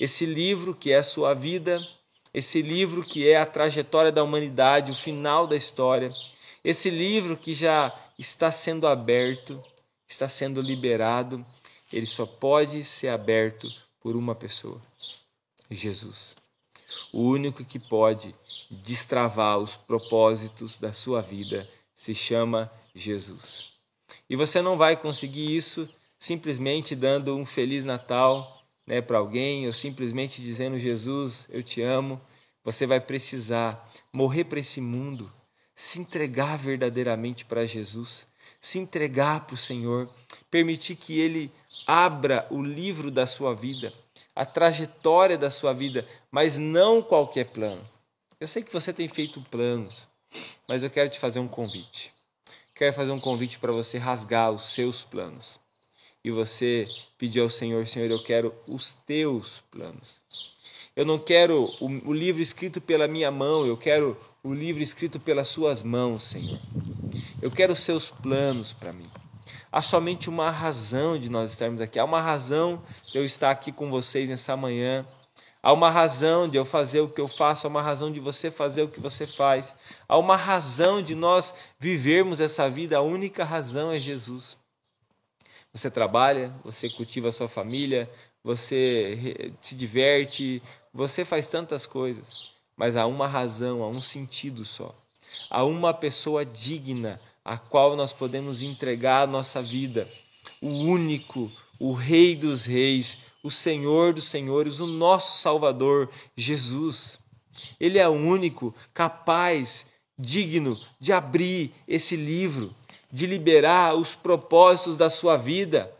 Esse 0.00 0.24
livro 0.24 0.74
que 0.74 0.92
é 0.92 0.98
a 0.98 1.02
sua 1.02 1.34
vida 1.34 1.80
esse 2.36 2.60
livro 2.60 3.02
que 3.02 3.26
é 3.26 3.38
a 3.38 3.46
trajetória 3.46 4.12
da 4.12 4.22
humanidade, 4.22 4.92
o 4.92 4.94
final 4.94 5.46
da 5.46 5.56
história, 5.56 6.10
esse 6.62 6.90
livro 6.90 7.34
que 7.34 7.54
já 7.54 7.90
está 8.18 8.52
sendo 8.52 8.86
aberto, 8.86 9.58
está 10.06 10.28
sendo 10.28 10.60
liberado, 10.60 11.42
ele 11.90 12.04
só 12.04 12.26
pode 12.26 12.84
ser 12.84 13.08
aberto 13.08 13.66
por 14.02 14.14
uma 14.16 14.34
pessoa: 14.34 14.82
Jesus. 15.70 16.36
O 17.10 17.22
único 17.22 17.64
que 17.64 17.78
pode 17.78 18.34
destravar 18.70 19.56
os 19.56 19.74
propósitos 19.74 20.76
da 20.76 20.92
sua 20.92 21.22
vida 21.22 21.66
se 22.06 22.14
chama 22.14 22.70
Jesus. 22.94 23.72
E 24.30 24.36
você 24.36 24.62
não 24.62 24.76
vai 24.76 24.96
conseguir 24.96 25.56
isso 25.56 25.88
simplesmente 26.20 26.94
dando 26.94 27.36
um 27.36 27.44
feliz 27.44 27.84
Natal 27.84 28.62
né, 28.86 29.00
para 29.00 29.18
alguém 29.18 29.66
ou 29.66 29.72
simplesmente 29.72 30.40
dizendo 30.40 30.78
Jesus, 30.78 31.48
eu 31.50 31.64
te 31.64 31.82
amo, 31.82 32.20
você 32.62 32.86
vai 32.86 33.00
precisar 33.00 33.92
morrer 34.12 34.44
para 34.44 34.60
esse 34.60 34.80
mundo, 34.80 35.32
se 35.74 35.98
entregar 35.98 36.56
verdadeiramente 36.56 37.44
para 37.44 37.66
Jesus, 37.66 38.24
se 38.60 38.78
entregar 38.78 39.44
para 39.44 39.54
o 39.54 39.58
Senhor, 39.58 40.08
permitir 40.48 40.94
que 40.94 41.18
Ele 41.18 41.52
abra 41.88 42.46
o 42.50 42.62
livro 42.62 43.10
da 43.10 43.26
sua 43.26 43.52
vida, 43.52 43.92
a 44.32 44.46
trajetória 44.46 45.36
da 45.36 45.50
sua 45.50 45.72
vida, 45.72 46.06
mas 46.30 46.56
não 46.56 47.02
qualquer 47.02 47.50
plano. 47.50 47.82
Eu 48.38 48.46
sei 48.46 48.62
que 48.62 48.72
você 48.72 48.92
tem 48.92 49.08
feito 49.08 49.40
planos, 49.50 50.06
mas 50.68 50.82
eu 50.82 50.90
quero 50.90 51.10
te 51.10 51.18
fazer 51.18 51.38
um 51.38 51.48
convite. 51.48 52.12
Quero 52.74 52.92
fazer 52.92 53.10
um 53.10 53.20
convite 53.20 53.58
para 53.58 53.72
você 53.72 53.98
rasgar 53.98 54.50
os 54.50 54.72
seus 54.72 55.02
planos 55.02 55.58
e 56.22 56.30
você 56.30 56.84
pedir 57.16 57.40
ao 57.40 57.48
Senhor: 57.48 57.86
Senhor, 57.86 58.10
eu 58.10 58.22
quero 58.22 58.52
os 58.68 58.94
teus 58.94 59.62
planos. 59.70 60.20
Eu 60.94 61.04
não 61.04 61.18
quero 61.18 61.70
o, 61.80 62.08
o 62.08 62.12
livro 62.12 62.42
escrito 62.42 62.80
pela 62.80 63.06
minha 63.06 63.30
mão, 63.30 63.66
eu 63.66 63.76
quero 63.76 64.16
o 64.42 64.52
livro 64.52 64.82
escrito 64.82 65.20
pelas 65.20 65.48
suas 65.48 65.82
mãos, 65.82 66.22
Senhor. 66.22 66.58
Eu 67.42 67.50
quero 67.50 67.72
os 67.72 67.80
seus 67.80 68.10
planos 68.10 68.72
para 68.72 68.92
mim. 68.92 69.06
Há 69.70 69.82
somente 69.82 70.28
uma 70.30 70.50
razão 70.50 71.18
de 71.18 71.28
nós 71.28 71.50
estarmos 71.50 71.80
aqui. 71.80 71.98
Há 71.98 72.04
uma 72.04 72.20
razão 72.20 72.82
de 73.12 73.18
eu 73.18 73.24
estar 73.24 73.50
aqui 73.50 73.70
com 73.70 73.90
vocês 73.90 74.28
nessa 74.28 74.56
manhã. 74.56 75.06
Há 75.66 75.72
uma 75.72 75.90
razão 75.90 76.48
de 76.48 76.56
eu 76.56 76.64
fazer 76.64 77.00
o 77.00 77.08
que 77.08 77.20
eu 77.20 77.26
faço, 77.26 77.66
há 77.66 77.68
uma 77.68 77.82
razão 77.82 78.12
de 78.12 78.20
você 78.20 78.52
fazer 78.52 78.84
o 78.84 78.88
que 78.88 79.00
você 79.00 79.26
faz. 79.26 79.76
Há 80.06 80.16
uma 80.16 80.36
razão 80.36 81.02
de 81.02 81.16
nós 81.16 81.52
vivermos 81.76 82.40
essa 82.40 82.70
vida, 82.70 82.98
a 82.98 83.00
única 83.00 83.42
razão 83.42 83.90
é 83.90 83.98
Jesus. 83.98 84.56
Você 85.72 85.90
trabalha, 85.90 86.54
você 86.62 86.88
cultiva 86.88 87.30
a 87.30 87.32
sua 87.32 87.48
família, 87.48 88.08
você 88.44 89.52
se 89.60 89.74
diverte, 89.74 90.62
você 90.94 91.24
faz 91.24 91.48
tantas 91.48 91.84
coisas, 91.84 92.48
mas 92.76 92.96
há 92.96 93.04
uma 93.04 93.26
razão, 93.26 93.82
há 93.82 93.88
um 93.88 94.00
sentido 94.00 94.64
só. 94.64 94.94
Há 95.50 95.64
uma 95.64 95.92
pessoa 95.92 96.46
digna 96.46 97.20
a 97.44 97.58
qual 97.58 97.96
nós 97.96 98.12
podemos 98.12 98.62
entregar 98.62 99.22
a 99.22 99.26
nossa 99.26 99.60
vida. 99.60 100.08
O 100.62 100.68
único, 100.68 101.50
o 101.80 101.92
Rei 101.92 102.36
dos 102.36 102.64
Reis, 102.64 103.18
o 103.46 103.50
Senhor 103.50 104.12
dos 104.12 104.28
Senhores, 104.28 104.80
o 104.80 104.86
nosso 104.86 105.38
Salvador, 105.38 106.10
Jesus. 106.36 107.18
Ele 107.78 107.98
é 107.98 108.08
o 108.08 108.12
único 108.12 108.74
capaz, 108.92 109.86
digno 110.18 110.78
de 110.98 111.12
abrir 111.12 111.72
esse 111.86 112.16
livro 112.16 112.74
de 113.12 113.24
liberar 113.26 113.94
os 113.94 114.14
propósitos 114.14 114.96
da 114.96 115.08
sua 115.08 115.36
vida. 115.36 115.92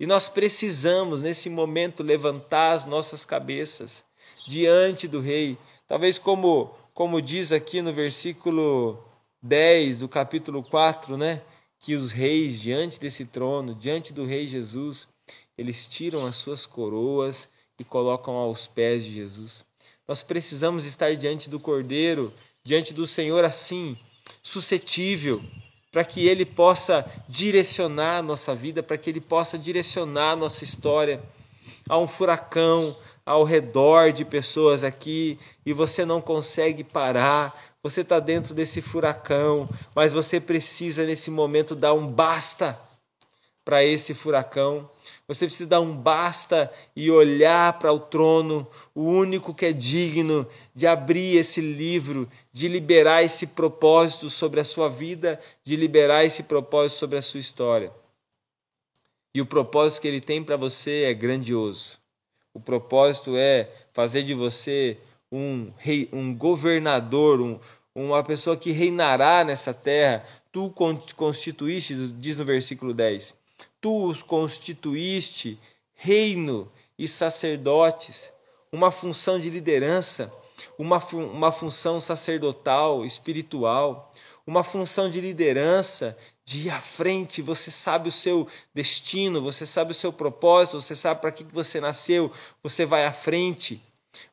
E 0.00 0.06
nós 0.06 0.28
precisamos, 0.28 1.22
nesse 1.22 1.50
momento, 1.50 2.02
levantar 2.02 2.72
as 2.72 2.86
nossas 2.86 3.24
cabeças 3.24 4.04
diante 4.46 5.06
do 5.06 5.20
Rei. 5.20 5.58
Talvez, 5.86 6.18
como, 6.18 6.74
como 6.94 7.20
diz 7.20 7.52
aqui 7.52 7.82
no 7.82 7.92
versículo 7.92 8.98
10 9.42 9.98
do 9.98 10.08
capítulo 10.08 10.62
4, 10.64 11.16
né? 11.16 11.42
Que 11.80 11.94
os 11.94 12.10
reis, 12.10 12.60
diante 12.60 12.98
desse 12.98 13.24
trono, 13.24 13.74
diante 13.74 14.12
do 14.12 14.24
Rei 14.24 14.46
Jesus, 14.46 15.08
eles 15.58 15.86
tiram 15.86 16.24
as 16.24 16.36
suas 16.36 16.64
coroas 16.64 17.48
e 17.78 17.84
colocam 17.84 18.34
aos 18.34 18.68
pés 18.68 19.04
de 19.04 19.12
Jesus. 19.12 19.64
Nós 20.06 20.22
precisamos 20.22 20.86
estar 20.86 21.16
diante 21.16 21.50
do 21.50 21.58
Cordeiro, 21.58 22.32
diante 22.62 22.94
do 22.94 23.06
Senhor 23.06 23.44
assim, 23.44 23.98
suscetível 24.40 25.42
para 25.90 26.04
que 26.04 26.26
Ele 26.26 26.44
possa 26.44 27.04
direcionar 27.28 28.18
a 28.18 28.22
nossa 28.22 28.54
vida, 28.54 28.82
para 28.82 28.96
que 28.96 29.10
Ele 29.10 29.20
possa 29.20 29.58
direcionar 29.58 30.32
a 30.32 30.36
nossa 30.36 30.62
história. 30.62 31.22
Há 31.88 31.98
um 31.98 32.06
furacão 32.06 32.96
ao 33.26 33.42
redor 33.44 34.12
de 34.12 34.24
pessoas 34.24 34.84
aqui 34.84 35.38
e 35.66 35.72
você 35.72 36.04
não 36.04 36.20
consegue 36.20 36.84
parar, 36.84 37.74
você 37.82 38.02
está 38.02 38.20
dentro 38.20 38.54
desse 38.54 38.80
furacão, 38.80 39.68
mas 39.94 40.12
você 40.12 40.40
precisa 40.40 41.04
nesse 41.04 41.30
momento 41.30 41.74
dar 41.74 41.94
um 41.94 42.06
basta 42.06 42.78
para 43.68 43.84
esse 43.84 44.14
furacão. 44.14 44.88
Você 45.26 45.44
precisa 45.44 45.68
dar 45.68 45.80
um 45.82 45.94
basta 45.94 46.72
e 46.96 47.10
olhar 47.10 47.78
para 47.78 47.92
o 47.92 48.00
trono, 48.00 48.66
o 48.94 49.02
único 49.02 49.52
que 49.52 49.66
é 49.66 49.72
digno 49.74 50.48
de 50.74 50.86
abrir 50.86 51.36
esse 51.36 51.60
livro, 51.60 52.26
de 52.50 52.66
liberar 52.66 53.24
esse 53.24 53.46
propósito 53.46 54.30
sobre 54.30 54.58
a 54.58 54.64
sua 54.64 54.88
vida, 54.88 55.38
de 55.62 55.76
liberar 55.76 56.24
esse 56.24 56.44
propósito 56.44 56.98
sobre 56.98 57.18
a 57.18 57.22
sua 57.22 57.40
história. 57.40 57.92
E 59.34 59.42
o 59.42 59.44
propósito 59.44 60.00
que 60.00 60.08
ele 60.08 60.22
tem 60.22 60.42
para 60.42 60.56
você 60.56 61.02
é 61.02 61.12
grandioso. 61.12 61.98
O 62.54 62.60
propósito 62.60 63.36
é 63.36 63.68
fazer 63.92 64.22
de 64.22 64.32
você 64.32 64.96
um 65.30 65.70
rei, 65.76 66.08
um 66.10 66.34
governador, 66.34 67.38
um, 67.42 67.60
uma 67.94 68.24
pessoa 68.24 68.56
que 68.56 68.70
reinará 68.72 69.44
nessa 69.44 69.74
terra. 69.74 70.24
Tu 70.50 70.72
constituíste, 71.14 71.94
diz 72.18 72.38
no 72.38 72.46
versículo 72.46 72.94
10, 72.94 73.36
tu 73.80 74.06
os 74.06 74.22
constituíste 74.22 75.58
reino 75.94 76.70
e 76.98 77.06
sacerdotes, 77.08 78.32
uma 78.72 78.90
função 78.90 79.38
de 79.38 79.50
liderança, 79.50 80.32
uma, 80.78 80.98
uma 81.12 81.52
função 81.52 82.00
sacerdotal, 82.00 83.04
espiritual, 83.04 84.12
uma 84.46 84.64
função 84.64 85.10
de 85.10 85.20
liderança, 85.20 86.16
de 86.44 86.66
ir 86.66 86.70
à 86.70 86.80
frente, 86.80 87.42
você 87.42 87.70
sabe 87.70 88.08
o 88.08 88.12
seu 88.12 88.48
destino, 88.74 89.42
você 89.42 89.66
sabe 89.66 89.92
o 89.92 89.94
seu 89.94 90.12
propósito, 90.12 90.80
você 90.80 90.96
sabe 90.96 91.20
para 91.20 91.30
que 91.30 91.44
você 91.44 91.80
nasceu, 91.80 92.32
você 92.62 92.86
vai 92.86 93.04
à 93.04 93.12
frente. 93.12 93.82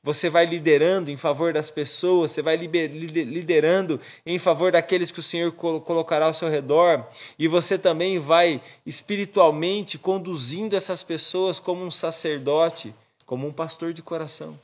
Você 0.02 0.30
vai 0.30 0.46
liderando 0.46 1.12
em 1.12 1.18
favor 1.18 1.54
das 1.54 1.70
pessoas, 1.70 2.32
você 2.32 2.42
vai 2.42 2.56
liderando 2.58 4.00
em 4.26 4.40
favor 4.40 4.72
daqueles 4.72 5.12
que 5.12 5.20
o 5.20 5.24
Senhor 5.24 5.52
colocará 5.52 6.26
ao 6.26 6.34
seu 6.34 6.50
redor, 6.50 7.06
e 7.38 7.48
você 7.48 7.78
também 7.78 8.18
vai 8.18 8.62
espiritualmente 8.86 9.98
conduzindo 9.98 10.76
essas 10.76 11.04
pessoas 11.04 11.60
como 11.60 11.84
um 11.84 11.92
sacerdote, 11.92 12.96
como 13.26 13.48
um 13.48 13.54
pastor 13.54 13.94
de 13.94 14.02
coração. 14.02 14.60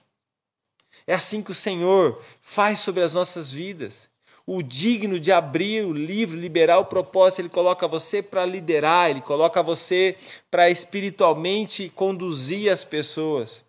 É 1.06 1.14
assim 1.14 1.42
que 1.42 1.52
o 1.52 1.56
Senhor 1.56 2.22
faz 2.42 2.80
sobre 2.80 3.04
as 3.04 3.14
nossas 3.14 3.52
vidas 3.52 4.10
o 4.46 4.62
digno 4.62 5.20
de 5.20 5.32
abrir 5.32 5.86
o 5.86 5.94
livro, 5.94 6.36
liberar 6.36 6.80
o 6.80 6.86
propósito, 6.86 7.42
ele 7.42 7.50
coloca 7.50 7.88
você 7.88 8.22
para 8.22 8.46
liderar, 8.46 9.10
ele 9.10 9.22
coloca 9.22 9.62
você 9.62 10.18
para 10.50 10.70
espiritualmente 10.70 11.90
conduzir 11.96 12.72
as 12.72 12.84
pessoas. 12.84 13.64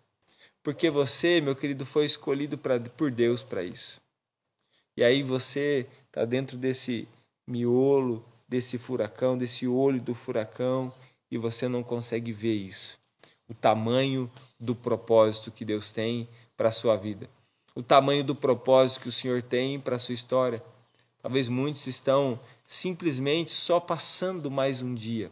Porque 0.63 0.89
você, 0.89 1.41
meu 1.41 1.55
querido, 1.55 1.85
foi 1.85 2.05
escolhido 2.05 2.57
pra, 2.57 2.79
por 2.79 3.11
Deus 3.11 3.43
para 3.43 3.63
isso. 3.63 4.01
E 4.95 5.03
aí 5.03 5.21
você 5.21 5.85
está 6.07 6.23
dentro 6.23 6.57
desse 6.57 7.07
miolo, 7.45 8.23
desse 8.47 8.77
furacão, 8.77 9.37
desse 9.37 9.67
olho 9.67 10.01
do 10.01 10.15
furacão, 10.15 10.93
e 11.29 11.37
você 11.37 11.67
não 11.67 11.83
consegue 11.83 12.31
ver 12.31 12.53
isso. 12.53 12.97
O 13.47 13.53
tamanho 13.53 14.31
do 14.59 14.73
propósito 14.73 15.51
que 15.51 15.65
Deus 15.65 15.91
tem 15.91 16.29
para 16.55 16.69
a 16.69 16.71
sua 16.71 16.95
vida 16.95 17.29
o 17.75 17.81
tamanho 17.81 18.23
do 18.23 18.35
propósito 18.35 19.01
que 19.01 19.09
o 19.09 19.11
Senhor 19.11 19.41
tem 19.41 19.79
para 19.79 19.95
a 19.95 19.99
sua 19.99 20.13
história. 20.13 20.63
Talvez 21.21 21.47
muitos 21.47 21.87
estão 21.87 22.39
simplesmente 22.65 23.51
só 23.51 23.79
passando 23.79 24.51
mais 24.51 24.81
um 24.81 24.93
dia, 24.93 25.31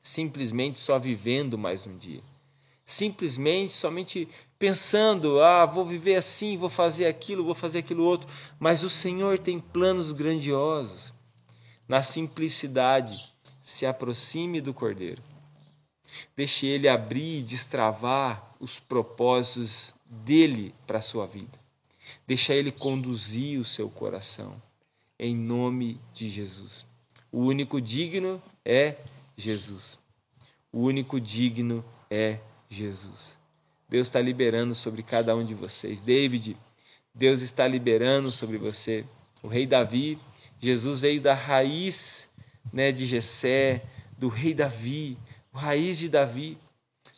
simplesmente 0.00 0.78
só 0.78 0.98
vivendo 0.98 1.56
mais 1.56 1.86
um 1.86 1.96
dia, 1.96 2.22
simplesmente 2.84 3.72
somente 3.72 4.28
pensando: 4.58 5.40
ah, 5.40 5.66
vou 5.66 5.84
viver 5.84 6.16
assim, 6.16 6.56
vou 6.56 6.68
fazer 6.68 7.06
aquilo, 7.06 7.44
vou 7.44 7.54
fazer 7.54 7.80
aquilo 7.80 8.04
outro. 8.04 8.28
Mas 8.58 8.82
o 8.82 8.90
Senhor 8.90 9.38
tem 9.38 9.58
planos 9.58 10.12
grandiosos. 10.12 11.12
Na 11.88 12.02
simplicidade, 12.02 13.32
se 13.62 13.84
aproxime 13.84 14.60
do 14.60 14.72
Cordeiro. 14.72 15.22
Deixe 16.36 16.66
ele 16.66 16.88
abrir 16.88 17.40
e 17.40 17.42
destravar 17.42 18.54
os 18.60 18.78
propósitos 18.78 19.94
dele 20.06 20.74
para 20.86 20.98
a 20.98 21.02
sua 21.02 21.26
vida. 21.26 21.58
Deixa 22.26 22.54
ele 22.54 22.70
conduzir 22.70 23.58
o 23.58 23.64
seu 23.64 23.88
coração, 23.88 24.60
em 25.18 25.34
nome 25.34 26.00
de 26.12 26.28
Jesus. 26.28 26.86
O 27.30 27.40
único 27.40 27.80
digno 27.80 28.42
é 28.64 28.96
Jesus. 29.36 29.98
O 30.70 30.80
único 30.80 31.20
digno 31.20 31.84
é 32.10 32.32
Jesus. 32.32 32.51
Deus 33.88 34.08
está 34.08 34.20
liberando 34.20 34.74
sobre 34.74 35.02
cada 35.02 35.36
um 35.36 35.44
de 35.44 35.54
vocês. 35.54 36.00
David, 36.00 36.56
Deus 37.14 37.42
está 37.42 37.68
liberando 37.68 38.30
sobre 38.30 38.56
você. 38.56 39.04
O 39.42 39.48
rei 39.48 39.66
Davi, 39.66 40.18
Jesus 40.58 41.00
veio 41.00 41.20
da 41.20 41.34
raiz 41.34 42.28
né, 42.72 42.90
de 42.90 43.04
Jessé, 43.04 43.82
do 44.16 44.28
rei 44.28 44.54
Davi, 44.54 45.18
raiz 45.52 45.98
de 45.98 46.08
Davi. 46.08 46.56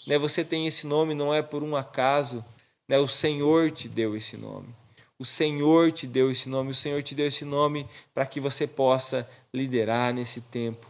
Né, 0.07 0.19
você 0.19 0.45
tem 0.45 0.67
esse 0.67 0.87
nome 0.87 1.14
não 1.14 1.33
é 1.33 1.43
por 1.43 1.62
um 1.62 1.77
acaso, 1.77 2.45
né? 2.88 2.99
O 2.99 3.09
Senhor 3.09 3.71
te 3.71 3.88
deu 3.88 4.17
esse 4.17 4.37
nome. 4.37 4.75
O 5.19 5.25
Senhor 5.25 5.93
te 5.93 6.07
deu 6.07 6.31
esse 6.31 6.49
nome. 6.49 6.71
O 6.71 6.75
Senhor 6.75 7.03
te 7.03 7.14
deu 7.14 7.27
esse 7.27 7.45
nome 7.45 7.87
para 8.12 8.27
que 8.27 8.40
você 8.40 8.67
possa 8.67 9.29
liderar 9.53 10.12
nesse 10.12 10.40
tempo 10.40 10.87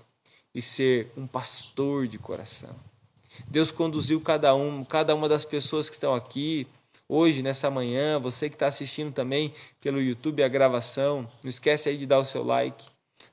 e 0.55 0.63
ser 0.63 1.13
um 1.17 1.27
pastor 1.27 2.07
de 2.09 2.19
coração. 2.19 2.75
Deus 3.47 3.71
conduziu 3.71 4.21
cada 4.21 4.55
um, 4.55 4.85
cada 4.85 5.15
uma 5.15 5.29
das 5.29 5.45
pessoas 5.45 5.89
que 5.89 5.97
estão 5.97 6.15
aqui 6.15 6.67
hoje 7.09 7.43
nessa 7.43 7.71
manhã, 7.71 8.19
você 8.19 8.49
que 8.49 8.57
está 8.57 8.67
assistindo 8.67 9.13
também 9.13 9.53
pelo 9.81 10.01
YouTube 10.01 10.43
a 10.43 10.49
gravação, 10.49 11.29
não 11.43 11.51
esquece 11.51 11.89
aí 11.89 11.97
de 11.97 12.07
dar 12.07 12.19
o 12.19 12.25
seu 12.25 12.43
like, 12.43 12.85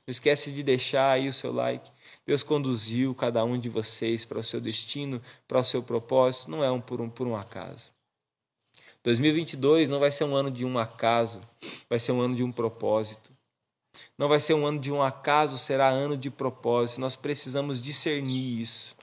não 0.06 0.10
esquece 0.10 0.52
de 0.52 0.62
deixar 0.62 1.12
aí 1.12 1.28
o 1.28 1.32
seu 1.32 1.52
like. 1.52 1.90
Deus 2.26 2.42
conduziu 2.42 3.14
cada 3.14 3.44
um 3.44 3.58
de 3.58 3.68
vocês 3.68 4.24
para 4.24 4.38
o 4.38 4.44
seu 4.44 4.60
destino, 4.60 5.20
para 5.48 5.60
o 5.60 5.64
seu 5.64 5.82
propósito, 5.82 6.50
não 6.50 6.62
é 6.62 6.70
um 6.70 6.80
por 6.80 7.00
um 7.00 7.08
por 7.08 7.26
um 7.26 7.36
acaso. 7.36 7.90
2022 9.02 9.88
não 9.88 9.98
vai 9.98 10.12
ser 10.12 10.24
um 10.24 10.34
ano 10.34 10.50
de 10.50 10.64
um 10.64 10.78
acaso, 10.78 11.40
vai 11.88 11.98
ser 11.98 12.12
um 12.12 12.20
ano 12.20 12.36
de 12.36 12.44
um 12.44 12.52
propósito. 12.52 13.32
Não 14.16 14.28
vai 14.28 14.38
ser 14.38 14.54
um 14.54 14.64
ano 14.64 14.78
de 14.78 14.92
um 14.92 15.02
acaso, 15.02 15.58
será 15.58 15.88
ano 15.88 16.16
de 16.16 16.30
propósito. 16.30 17.00
Nós 17.00 17.16
precisamos 17.16 17.80
discernir 17.80 18.60
isso. 18.60 18.94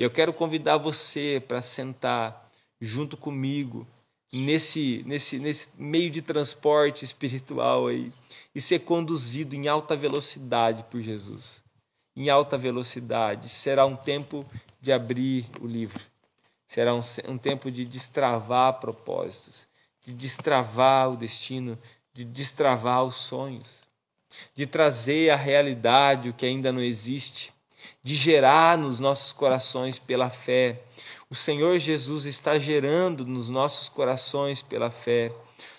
E 0.00 0.02
eu 0.02 0.10
quero 0.10 0.32
convidar 0.32 0.78
você 0.78 1.40
para 1.46 1.60
sentar 1.60 2.50
junto 2.80 3.16
comigo 3.18 3.86
nesse, 4.32 5.04
nesse, 5.06 5.38
nesse 5.38 5.68
meio 5.76 6.10
de 6.10 6.22
transporte 6.22 7.04
espiritual 7.04 7.86
aí 7.86 8.10
e 8.54 8.60
ser 8.60 8.78
conduzido 8.78 9.54
em 9.54 9.68
alta 9.68 9.94
velocidade 9.94 10.82
por 10.90 11.02
Jesus. 11.02 11.62
Em 12.16 12.30
alta 12.30 12.56
velocidade. 12.56 13.50
Será 13.50 13.84
um 13.84 13.94
tempo 13.94 14.46
de 14.80 14.90
abrir 14.90 15.46
o 15.60 15.66
livro 15.66 16.00
Será 16.70 16.94
um, 16.94 17.00
um 17.26 17.36
tempo 17.36 17.68
de 17.68 17.84
destravar 17.84 18.74
propósitos, 18.74 19.66
de 20.06 20.12
destravar 20.12 21.10
o 21.10 21.16
destino, 21.16 21.76
de 22.14 22.24
destravar 22.24 23.02
os 23.02 23.16
sonhos, 23.16 23.80
de 24.54 24.68
trazer 24.68 25.30
à 25.30 25.36
realidade 25.36 26.28
o 26.28 26.32
que 26.32 26.46
ainda 26.46 26.70
não 26.70 26.80
existe, 26.80 27.52
de 28.02 28.14
gerar 28.14 28.78
nos 28.78 28.98
nossos 28.98 29.32
corações 29.32 29.98
pela 29.98 30.30
fé. 30.30 30.80
O 31.28 31.34
Senhor 31.34 31.78
Jesus 31.78 32.24
está 32.26 32.58
gerando 32.58 33.24
nos 33.24 33.48
nossos 33.48 33.88
corações 33.88 34.62
pela 34.62 34.90
fé 34.90 35.32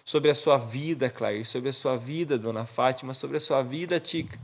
sobre 0.04 0.30
a 0.30 0.36
sua 0.36 0.58
vida, 0.58 1.10
Clair, 1.10 1.46
sobre 1.46 1.70
a 1.70 1.74
sua 1.74 1.98
vida, 1.98 2.38
Dona 2.38 2.66
Fátima, 2.66 3.14
sobre 3.14 3.38
a 3.38 3.40
sua 3.40 3.62
vida, 3.62 4.00
Tica. 4.00 4.40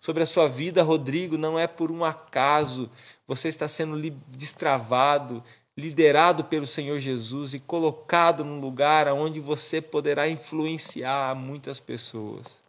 Sobre 0.00 0.22
a 0.22 0.26
sua 0.26 0.46
vida, 0.46 0.82
Rodrigo, 0.82 1.38
não 1.38 1.58
é 1.58 1.66
por 1.66 1.90
um 1.90 2.04
acaso. 2.04 2.90
Você 3.26 3.48
está 3.48 3.68
sendo 3.68 3.98
destravado, 4.28 5.42
liderado 5.76 6.44
pelo 6.44 6.66
Senhor 6.66 7.00
Jesus 7.00 7.54
e 7.54 7.58
colocado 7.58 8.44
num 8.44 8.60
lugar 8.60 9.08
onde 9.08 9.40
você 9.40 9.80
poderá 9.80 10.28
influenciar 10.28 11.34
muitas 11.34 11.80
pessoas. 11.80 12.62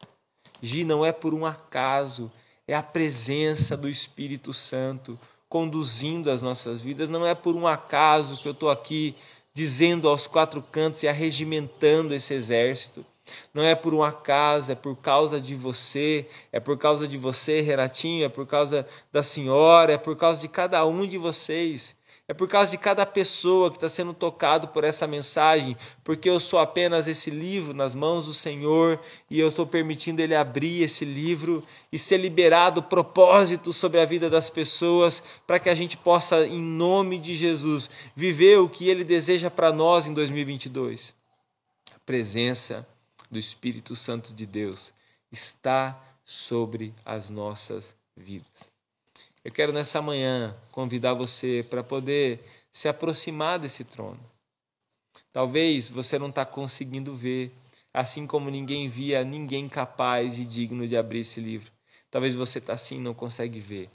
Gi 0.62 0.84
não 0.84 1.06
é 1.06 1.12
por 1.12 1.34
um 1.34 1.46
acaso, 1.46 2.32
é 2.68 2.76
a 2.76 2.84
presença 2.84 3.76
do 3.76 3.90
Espírito 3.90 4.54
Santo 4.54 5.20
conduzindo 5.50 6.32
as 6.32 6.42
nossas 6.42 6.82
vidas. 6.82 7.10
Não 7.10 7.26
é 7.26 7.36
por 7.36 7.56
um 7.56 7.68
acaso 7.68 8.38
que 8.42 8.48
eu 8.48 8.54
estou 8.54 8.70
aqui 8.70 9.16
dizendo 9.54 10.08
aos 10.08 10.28
quatro 10.28 10.62
cantos 10.62 11.04
e 11.04 11.08
arregimentando 11.08 12.14
esse 12.14 12.34
exército. 12.34 13.06
Não 13.54 13.64
é 13.64 13.76
por 13.76 13.94
um 13.94 14.04
acaso, 14.04 14.72
é 14.72 14.76
por 14.76 14.96
causa 14.96 15.40
de 15.40 15.56
você, 15.56 16.28
é 16.52 16.60
por 16.60 16.78
causa 16.78 17.08
de 17.08 17.18
você, 17.18 17.62
Renatinho, 17.62 18.26
é 18.26 18.30
por 18.30 18.48
causa 18.48 18.88
da 19.12 19.24
senhora, 19.24 19.94
é 19.94 19.98
por 19.98 20.16
causa 20.16 20.40
de 20.42 20.48
cada 20.48 20.86
um 20.86 21.06
de 21.06 21.18
vocês 21.18 21.96
é 22.32 22.34
por 22.34 22.48
causa 22.48 22.72
de 22.72 22.78
cada 22.78 23.06
pessoa 23.06 23.70
que 23.70 23.76
está 23.76 23.90
sendo 23.90 24.14
tocado 24.14 24.70
por 24.70 24.86
essa 24.86 25.06
mensagem, 25.06 25.76
porque 26.02 26.30
eu 26.30 26.40
sou 26.40 26.60
apenas 26.60 27.06
esse 27.06 27.30
livro 27.30 27.74
nas 27.74 27.94
mãos 27.94 28.26
do 28.26 28.34
Senhor 28.34 29.02
e 29.30 29.38
eu 29.38 29.50
estou 29.50 29.68
permitindo 29.68 30.22
Ele 30.22 30.34
abrir 30.34 30.82
esse 30.82 31.04
livro 31.04 31.62
e 31.92 32.00
ser 32.00 32.16
liberado 32.16 32.82
propósito 32.82 33.74
sobre 33.74 34.00
a 34.00 34.06
vida 34.06 34.30
das 34.30 34.50
pessoas, 34.50 35.22
para 35.46 35.60
que 35.60 35.70
a 35.70 35.76
gente 35.76 35.98
possa, 35.98 36.48
em 36.48 36.62
nome 36.62 37.20
de 37.20 37.36
Jesus, 37.36 37.90
viver 38.16 38.60
o 38.60 38.70
que 38.70 38.88
Ele 38.88 39.04
deseja 39.04 39.52
para 39.52 39.70
nós 39.74 40.08
em 40.08 40.14
2022. 40.14 41.14
A 41.94 42.00
presença 42.06 42.88
do 43.30 43.40
Espírito 43.40 43.94
Santo 43.94 44.34
de 44.34 44.46
Deus 44.46 44.94
está 45.30 46.02
sobre 46.24 46.96
as 47.04 47.30
nossas 47.30 47.94
vidas. 48.16 48.71
Eu 49.44 49.52
quero 49.52 49.74
nessa 49.74 50.00
manhã 50.04 50.56
convidar 50.72 51.16
você 51.16 51.66
para 51.68 51.84
poder 51.84 52.46
se 52.72 52.88
aproximar 52.88 53.58
desse 53.58 53.84
trono. 53.84 54.20
Talvez 55.34 55.90
você 55.90 56.20
não 56.20 56.30
está 56.30 56.46
conseguindo 56.46 57.16
ver, 57.16 57.52
assim 57.92 58.28
como 58.28 58.52
ninguém 58.52 58.88
via 58.88 59.24
ninguém 59.24 59.68
capaz 59.68 60.38
e 60.38 60.46
digno 60.46 60.88
de 60.88 60.96
abrir 60.96 61.22
esse 61.22 61.40
livro. 61.40 61.72
Talvez 62.12 62.36
você 62.36 62.60
está 62.60 62.74
assim 62.74 63.00
não 63.00 63.16
consegue 63.16 63.60
ver. 63.60 63.90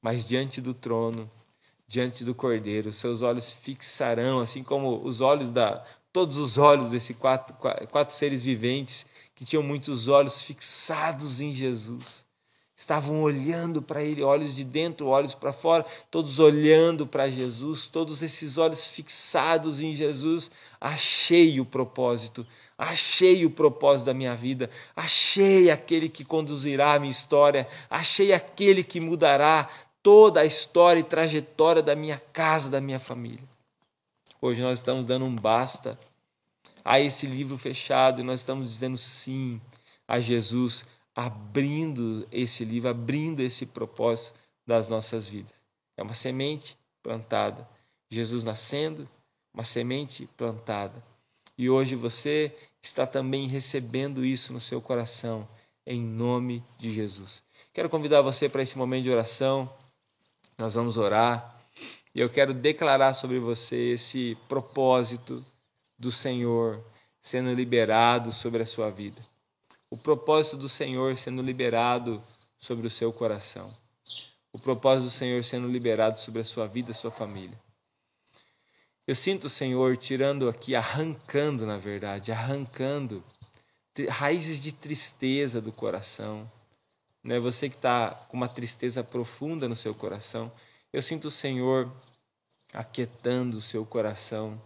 Mas 0.00 0.26
diante 0.26 0.62
do 0.62 0.72
trono, 0.72 1.30
diante 1.86 2.24
do 2.24 2.34
Cordeiro, 2.34 2.90
seus 2.90 3.20
olhos 3.20 3.52
fixarão, 3.52 4.40
assim 4.40 4.62
como 4.62 5.04
os 5.04 5.20
olhos 5.20 5.50
da 5.50 5.84
todos 6.10 6.38
os 6.38 6.56
olhos 6.56 6.88
desses 6.88 7.14
quatro, 7.16 7.54
quatro 7.88 8.14
seres 8.14 8.42
viventes 8.42 9.04
que 9.34 9.44
tinham 9.44 9.62
muitos 9.62 10.08
olhos 10.08 10.42
fixados 10.42 11.42
em 11.42 11.52
Jesus 11.52 12.24
estavam 12.80 13.20
olhando 13.20 13.82
para 13.82 14.02
ele, 14.02 14.22
olhos 14.22 14.56
de 14.56 14.64
dentro, 14.64 15.06
olhos 15.06 15.34
para 15.34 15.52
fora, 15.52 15.84
todos 16.10 16.38
olhando 16.38 17.06
para 17.06 17.28
Jesus, 17.28 17.86
todos 17.86 18.22
esses 18.22 18.56
olhos 18.56 18.88
fixados 18.88 19.82
em 19.82 19.92
Jesus. 19.92 20.50
Achei 20.80 21.60
o 21.60 21.64
propósito, 21.66 22.46
achei 22.78 23.44
o 23.44 23.50
propósito 23.50 24.06
da 24.06 24.14
minha 24.14 24.34
vida, 24.34 24.70
achei 24.96 25.70
aquele 25.70 26.08
que 26.08 26.24
conduzirá 26.24 26.94
a 26.94 26.98
minha 26.98 27.10
história, 27.10 27.68
achei 27.90 28.32
aquele 28.32 28.82
que 28.82 28.98
mudará 28.98 29.68
toda 30.02 30.40
a 30.40 30.46
história 30.46 31.00
e 31.00 31.04
trajetória 31.04 31.82
da 31.82 31.94
minha 31.94 32.18
casa, 32.32 32.70
da 32.70 32.80
minha 32.80 32.98
família. 32.98 33.44
Hoje 34.40 34.62
nós 34.62 34.78
estamos 34.78 35.04
dando 35.04 35.26
um 35.26 35.36
basta 35.36 36.00
a 36.82 36.98
esse 36.98 37.26
livro 37.26 37.58
fechado 37.58 38.22
e 38.22 38.24
nós 38.24 38.40
estamos 38.40 38.70
dizendo 38.70 38.96
sim 38.96 39.60
a 40.08 40.18
Jesus 40.18 40.86
abrindo 41.20 42.26
esse 42.32 42.64
livro, 42.64 42.88
abrindo 42.88 43.40
esse 43.40 43.66
propósito 43.66 44.32
das 44.66 44.88
nossas 44.88 45.28
vidas. 45.28 45.52
É 45.94 46.02
uma 46.02 46.14
semente 46.14 46.78
plantada. 47.02 47.68
Jesus 48.10 48.42
nascendo, 48.42 49.06
uma 49.52 49.62
semente 49.62 50.26
plantada. 50.34 51.04
E 51.58 51.68
hoje 51.68 51.94
você 51.94 52.56
está 52.82 53.06
também 53.06 53.46
recebendo 53.48 54.24
isso 54.24 54.50
no 54.50 54.60
seu 54.60 54.80
coração, 54.80 55.46
em 55.86 56.00
nome 56.00 56.64
de 56.78 56.90
Jesus. 56.90 57.42
Quero 57.74 57.90
convidar 57.90 58.22
você 58.22 58.48
para 58.48 58.62
esse 58.62 58.78
momento 58.78 59.02
de 59.02 59.10
oração. 59.10 59.70
Nós 60.56 60.72
vamos 60.72 60.96
orar. 60.96 61.54
E 62.14 62.20
eu 62.20 62.30
quero 62.30 62.54
declarar 62.54 63.12
sobre 63.12 63.38
você 63.38 63.92
esse 63.92 64.38
propósito 64.48 65.44
do 65.98 66.10
Senhor 66.10 66.82
sendo 67.20 67.52
liberado 67.52 68.32
sobre 68.32 68.62
a 68.62 68.66
sua 68.66 68.88
vida 68.88 69.29
o 69.90 69.96
propósito 69.96 70.56
do 70.56 70.68
Senhor 70.68 71.16
sendo 71.16 71.42
liberado 71.42 72.22
sobre 72.58 72.86
o 72.86 72.90
seu 72.90 73.12
coração. 73.12 73.74
O 74.52 74.58
propósito 74.58 75.06
do 75.06 75.10
Senhor 75.10 75.44
sendo 75.44 75.66
liberado 75.66 76.18
sobre 76.18 76.40
a 76.40 76.44
sua 76.44 76.68
vida, 76.68 76.92
a 76.92 76.94
sua 76.94 77.10
família. 77.10 77.58
Eu 79.06 79.14
sinto 79.16 79.48
o 79.48 79.50
Senhor 79.50 79.96
tirando 79.96 80.48
aqui, 80.48 80.76
arrancando, 80.76 81.66
na 81.66 81.76
verdade, 81.76 82.30
arrancando 82.30 83.24
raízes 84.08 84.60
de 84.60 84.72
tristeza 84.72 85.60
do 85.60 85.72
coração. 85.72 86.50
Né? 87.22 87.40
Você 87.40 87.68
que 87.68 87.74
está 87.74 88.10
com 88.28 88.36
uma 88.36 88.48
tristeza 88.48 89.02
profunda 89.02 89.68
no 89.68 89.74
seu 89.74 89.94
coração, 89.94 90.52
eu 90.92 91.02
sinto 91.02 91.26
o 91.26 91.30
Senhor 91.30 91.90
aquietando 92.72 93.58
o 93.58 93.62
seu 93.62 93.84
coração, 93.84 94.60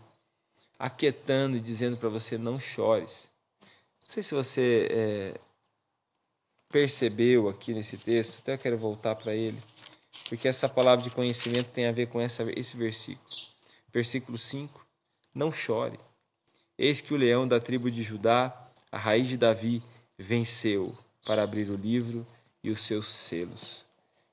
aquietando 0.79 1.57
e 1.57 1.61
dizendo 1.61 1.97
para 1.97 2.11
você: 2.11 2.37
não 2.37 2.61
chores, 2.61 3.31
sei 4.15 4.23
se 4.23 4.33
você 4.33 4.89
é, 4.93 5.41
percebeu 6.71 7.49
aqui 7.49 7.75
nesse 7.75 7.97
texto, 7.99 8.39
até 8.39 8.55
eu 8.55 8.59
quero 8.59 8.79
voltar 8.79 9.17
para 9.17 9.35
ele, 9.35 9.61
porque 10.29 10.47
essa 10.47 10.69
palavra 10.69 11.03
de 11.03 11.11
conhecimento 11.11 11.71
tem 11.71 11.87
a 11.87 11.93
ver 11.93 12.07
com 12.07 12.21
essa, 12.21 12.45
esse 12.57 12.77
versículo. 12.77 13.29
Versículo 13.93 14.39
5: 14.39 14.87
Não 15.35 15.51
chore. 15.51 15.99
Eis 16.79 17.01
que 17.01 17.13
o 17.13 17.17
leão 17.17 17.47
da 17.47 17.59
tribo 17.59 17.91
de 17.91 18.05
Judá, 18.05 18.71
a 18.93 18.99
raiz 18.99 19.27
de 19.27 19.37
Davi, 19.37 19.83
venceu 20.17 20.97
para 21.25 21.43
abrir 21.43 21.69
o 21.69 21.77
livro 21.77 22.25
e 22.63 22.71
os 22.71 22.85
seus 22.85 23.09
selos. 23.09 23.85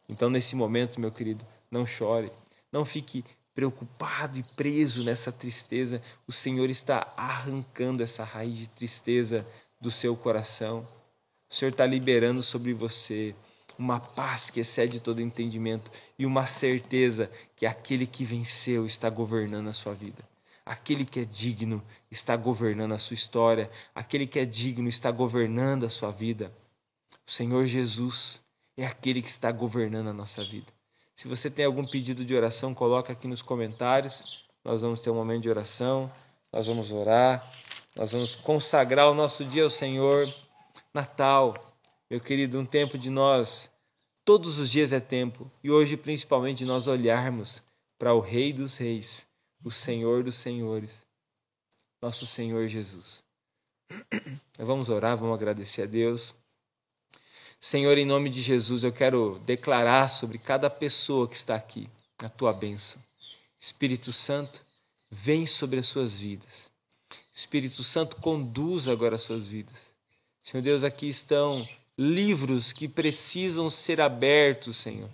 Então, 0.08 0.30
nesse 0.30 0.56
momento, 0.56 1.02
meu 1.02 1.12
querido, 1.12 1.44
não 1.72 1.88
chore, 1.88 2.32
não 2.72 2.86
fique 2.86 3.26
preocupado 3.56 4.38
e 4.38 4.44
preso 4.56 5.04
nessa 5.04 5.32
tristeza, 5.32 6.02
o 6.28 6.32
Senhor 6.32 6.70
está 6.70 7.12
arrancando 7.18 8.04
essa 8.04 8.24
raiz 8.24 8.56
de 8.56 8.70
tristeza 8.70 9.46
do 9.82 9.90
seu 9.90 10.16
coração. 10.16 10.88
O 11.50 11.54
Senhor 11.54 11.72
está 11.72 11.86
liberando 11.86 12.42
sobre 12.44 12.74
você 12.74 13.36
uma 13.78 14.00
paz 14.00 14.50
que 14.50 14.60
excede 14.60 15.00
todo 15.00 15.22
entendimento 15.22 15.92
e 16.18 16.26
uma 16.26 16.46
certeza 16.46 17.32
que 17.56 17.66
aquele 17.66 18.06
que 18.06 18.24
venceu 18.24 18.86
está 18.86 19.10
governando 19.10 19.68
a 19.68 19.74
sua 19.74 19.94
vida. 19.94 20.24
Aquele 20.64 21.04
que 21.04 21.22
é 21.22 21.26
digno 21.26 21.84
está 22.10 22.36
governando 22.36 22.94
a 22.94 23.00
sua 23.00 23.16
história. 23.16 23.70
Aquele 23.96 24.28
que 24.28 24.40
é 24.40 24.46
digno 24.46 24.88
está 24.88 25.10
governando 25.10 25.86
a 25.86 25.90
sua 25.90 26.12
vida. 26.12 26.54
O 27.28 27.32
Senhor 27.32 27.66
Jesus 27.66 28.40
é 28.78 28.86
aquele 28.86 29.22
que 29.22 29.30
está 29.30 29.52
governando 29.52 30.08
a 30.08 30.14
nossa 30.14 30.44
vida. 30.44 30.72
Se 31.16 31.28
você 31.28 31.50
tem 31.50 31.66
algum 31.66 31.86
pedido 31.86 32.24
de 32.24 32.36
oração, 32.36 32.74
coloca 32.74 33.12
aqui 33.12 33.28
nos 33.28 33.42
comentários. 33.42 34.46
Nós 34.64 34.82
vamos 34.82 35.00
ter 35.00 35.10
um 35.10 35.16
momento 35.16 35.42
de 35.42 35.50
oração, 35.50 36.12
nós 36.54 36.68
vamos 36.68 36.92
orar, 36.92 37.46
nós 37.96 38.12
vamos 38.12 38.36
consagrar 38.36 39.10
o 39.10 39.14
nosso 39.14 39.44
dia 39.44 39.64
ao 39.64 39.70
Senhor. 39.70 40.32
Natal, 40.94 41.76
meu 42.10 42.20
querido, 42.20 42.60
um 42.60 42.66
tempo 42.66 42.98
de 42.98 43.10
nós, 43.10 43.70
todos 44.26 44.60
os 44.60 44.70
dias 44.70 44.92
é 44.92 45.00
tempo, 45.00 45.50
e 45.64 45.72
hoje 45.72 45.96
principalmente 45.96 46.60
de 46.60 46.66
nós 46.66 46.88
olharmos 46.88 47.62
para 47.98 48.14
o 48.14 48.20
Rei 48.20 48.52
dos 48.52 48.78
Reis, 48.78 49.28
o 49.64 49.72
Senhor 49.72 50.24
dos 50.24 50.36
Senhores, 50.36 51.06
nosso 52.02 52.26
Senhor 52.26 52.68
Jesus. 52.68 53.24
Vamos 54.58 54.90
orar, 54.90 55.18
vamos 55.18 55.36
agradecer 55.36 55.84
a 55.84 55.86
Deus. 55.86 56.34
Senhor, 57.60 57.98
em 57.98 58.06
nome 58.06 58.30
de 58.30 58.42
Jesus, 58.42 58.84
eu 58.84 58.92
quero 58.92 59.40
declarar 59.46 60.10
sobre 60.10 60.38
cada 60.40 60.70
pessoa 60.70 61.28
que 61.28 61.36
está 61.36 61.56
aqui 61.56 61.90
a 62.18 62.30
tua 62.30 62.54
bênção. 62.54 63.02
Espírito 63.60 64.12
Santo, 64.12 64.66
vem 65.10 65.46
sobre 65.46 65.80
as 65.80 65.88
suas 65.88 66.16
vidas. 66.16 66.71
Espírito 67.34 67.84
Santo, 67.84 68.18
conduz 68.18 68.88
agora 68.88 69.16
as 69.16 69.22
suas 69.22 69.48
vidas. 69.48 69.94
Senhor 70.44 70.62
Deus, 70.62 70.84
aqui 70.84 71.08
estão 71.08 71.68
livros 71.98 72.74
que 72.74 72.88
precisam 72.88 73.70
ser 73.70 74.02
abertos, 74.02 74.78
Senhor. 74.78 75.10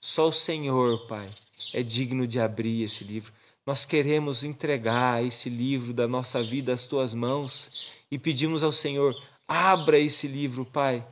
Só 0.00 0.28
o 0.28 0.32
Senhor, 0.32 1.06
Pai, 1.06 1.28
é 1.72 1.82
digno 1.82 2.26
de 2.26 2.38
abrir 2.38 2.82
esse 2.82 3.02
livro. 3.02 3.32
Nós 3.66 3.84
queremos 3.84 4.44
entregar 4.44 5.24
esse 5.24 5.50
livro 5.50 5.92
da 5.92 6.06
nossa 6.06 6.42
vida 6.42 6.72
às 6.72 6.84
tuas 6.84 7.12
mãos 7.12 7.86
e 8.10 8.18
pedimos 8.18 8.62
ao 8.62 8.72
Senhor: 8.72 9.14
abra 9.46 9.98
esse 9.98 10.26
livro, 10.26 10.64
Pai 10.64 11.04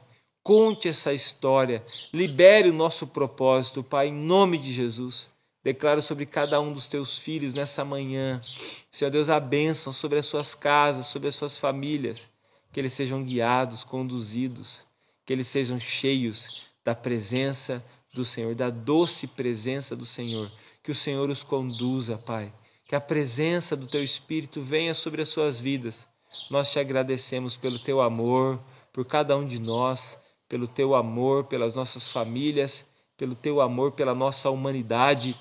Conte 0.46 0.88
essa 0.88 1.12
história, 1.12 1.84
libere 2.12 2.70
o 2.70 2.72
nosso 2.72 3.04
propósito, 3.04 3.82
Pai, 3.82 4.06
em 4.06 4.12
nome 4.12 4.56
de 4.56 4.72
Jesus. 4.72 5.28
Declaro 5.66 6.00
sobre 6.00 6.26
cada 6.26 6.60
um 6.60 6.72
dos 6.72 6.86
teus 6.86 7.18
filhos 7.18 7.52
nessa 7.52 7.84
manhã, 7.84 8.40
Senhor 8.88 9.10
Deus, 9.10 9.28
a 9.28 9.40
bênção 9.40 9.92
sobre 9.92 10.16
as 10.16 10.26
suas 10.26 10.54
casas, 10.54 11.08
sobre 11.08 11.26
as 11.26 11.34
suas 11.34 11.58
famílias, 11.58 12.30
que 12.72 12.78
eles 12.78 12.92
sejam 12.92 13.20
guiados, 13.20 13.82
conduzidos, 13.82 14.84
que 15.24 15.32
eles 15.32 15.48
sejam 15.48 15.80
cheios 15.80 16.62
da 16.84 16.94
presença 16.94 17.84
do 18.14 18.24
Senhor, 18.24 18.54
da 18.54 18.70
doce 18.70 19.26
presença 19.26 19.96
do 19.96 20.06
Senhor, 20.06 20.48
que 20.84 20.92
o 20.92 20.94
Senhor 20.94 21.28
os 21.30 21.42
conduza, 21.42 22.16
Pai, 22.16 22.52
que 22.86 22.94
a 22.94 23.00
presença 23.00 23.74
do 23.74 23.88
teu 23.88 24.04
Espírito 24.04 24.62
venha 24.62 24.94
sobre 24.94 25.20
as 25.20 25.30
suas 25.30 25.58
vidas. 25.58 26.06
Nós 26.48 26.70
te 26.70 26.78
agradecemos 26.78 27.56
pelo 27.56 27.80
teu 27.80 28.00
amor, 28.00 28.60
por 28.92 29.04
cada 29.04 29.36
um 29.36 29.44
de 29.44 29.58
nós 29.58 30.16
pelo 30.48 30.68
teu 30.68 30.94
amor 30.94 31.46
pelas 31.46 31.74
nossas 31.74 32.06
famílias, 32.06 32.86
pelo 33.16 33.34
teu 33.34 33.60
amor 33.60 33.92
pela 33.92 34.14
nossa 34.14 34.50
humanidade. 34.50 35.36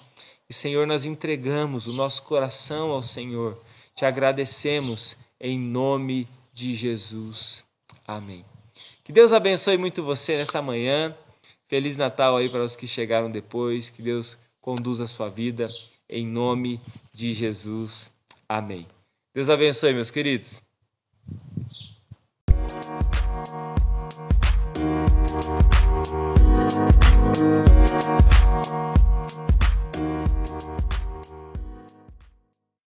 E, 0.49 0.53
Senhor, 0.53 0.85
nós 0.87 1.05
entregamos 1.05 1.87
o 1.87 1.93
nosso 1.93 2.23
coração 2.23 2.91
ao 2.91 3.03
Senhor. 3.03 3.61
Te 3.95 4.05
agradecemos 4.05 5.17
em 5.39 5.59
nome 5.59 6.27
de 6.53 6.75
Jesus. 6.75 7.63
Amém. 8.07 8.45
Que 9.03 9.11
Deus 9.11 9.33
abençoe 9.33 9.77
muito 9.77 10.03
você 10.03 10.37
nessa 10.37 10.61
manhã. 10.61 11.15
Feliz 11.67 11.97
Natal 11.97 12.37
aí 12.37 12.49
para 12.49 12.63
os 12.63 12.75
que 12.75 12.87
chegaram 12.87 13.29
depois. 13.29 13.89
Que 13.89 14.01
Deus 14.01 14.37
conduza 14.61 15.03
a 15.03 15.07
sua 15.07 15.29
vida 15.29 15.67
em 16.09 16.25
nome 16.25 16.79
de 17.13 17.33
Jesus. 17.33 18.11
Amém. 18.47 18.87
Deus 19.33 19.49
abençoe, 19.49 19.93
meus 19.93 20.11
queridos. 20.11 20.64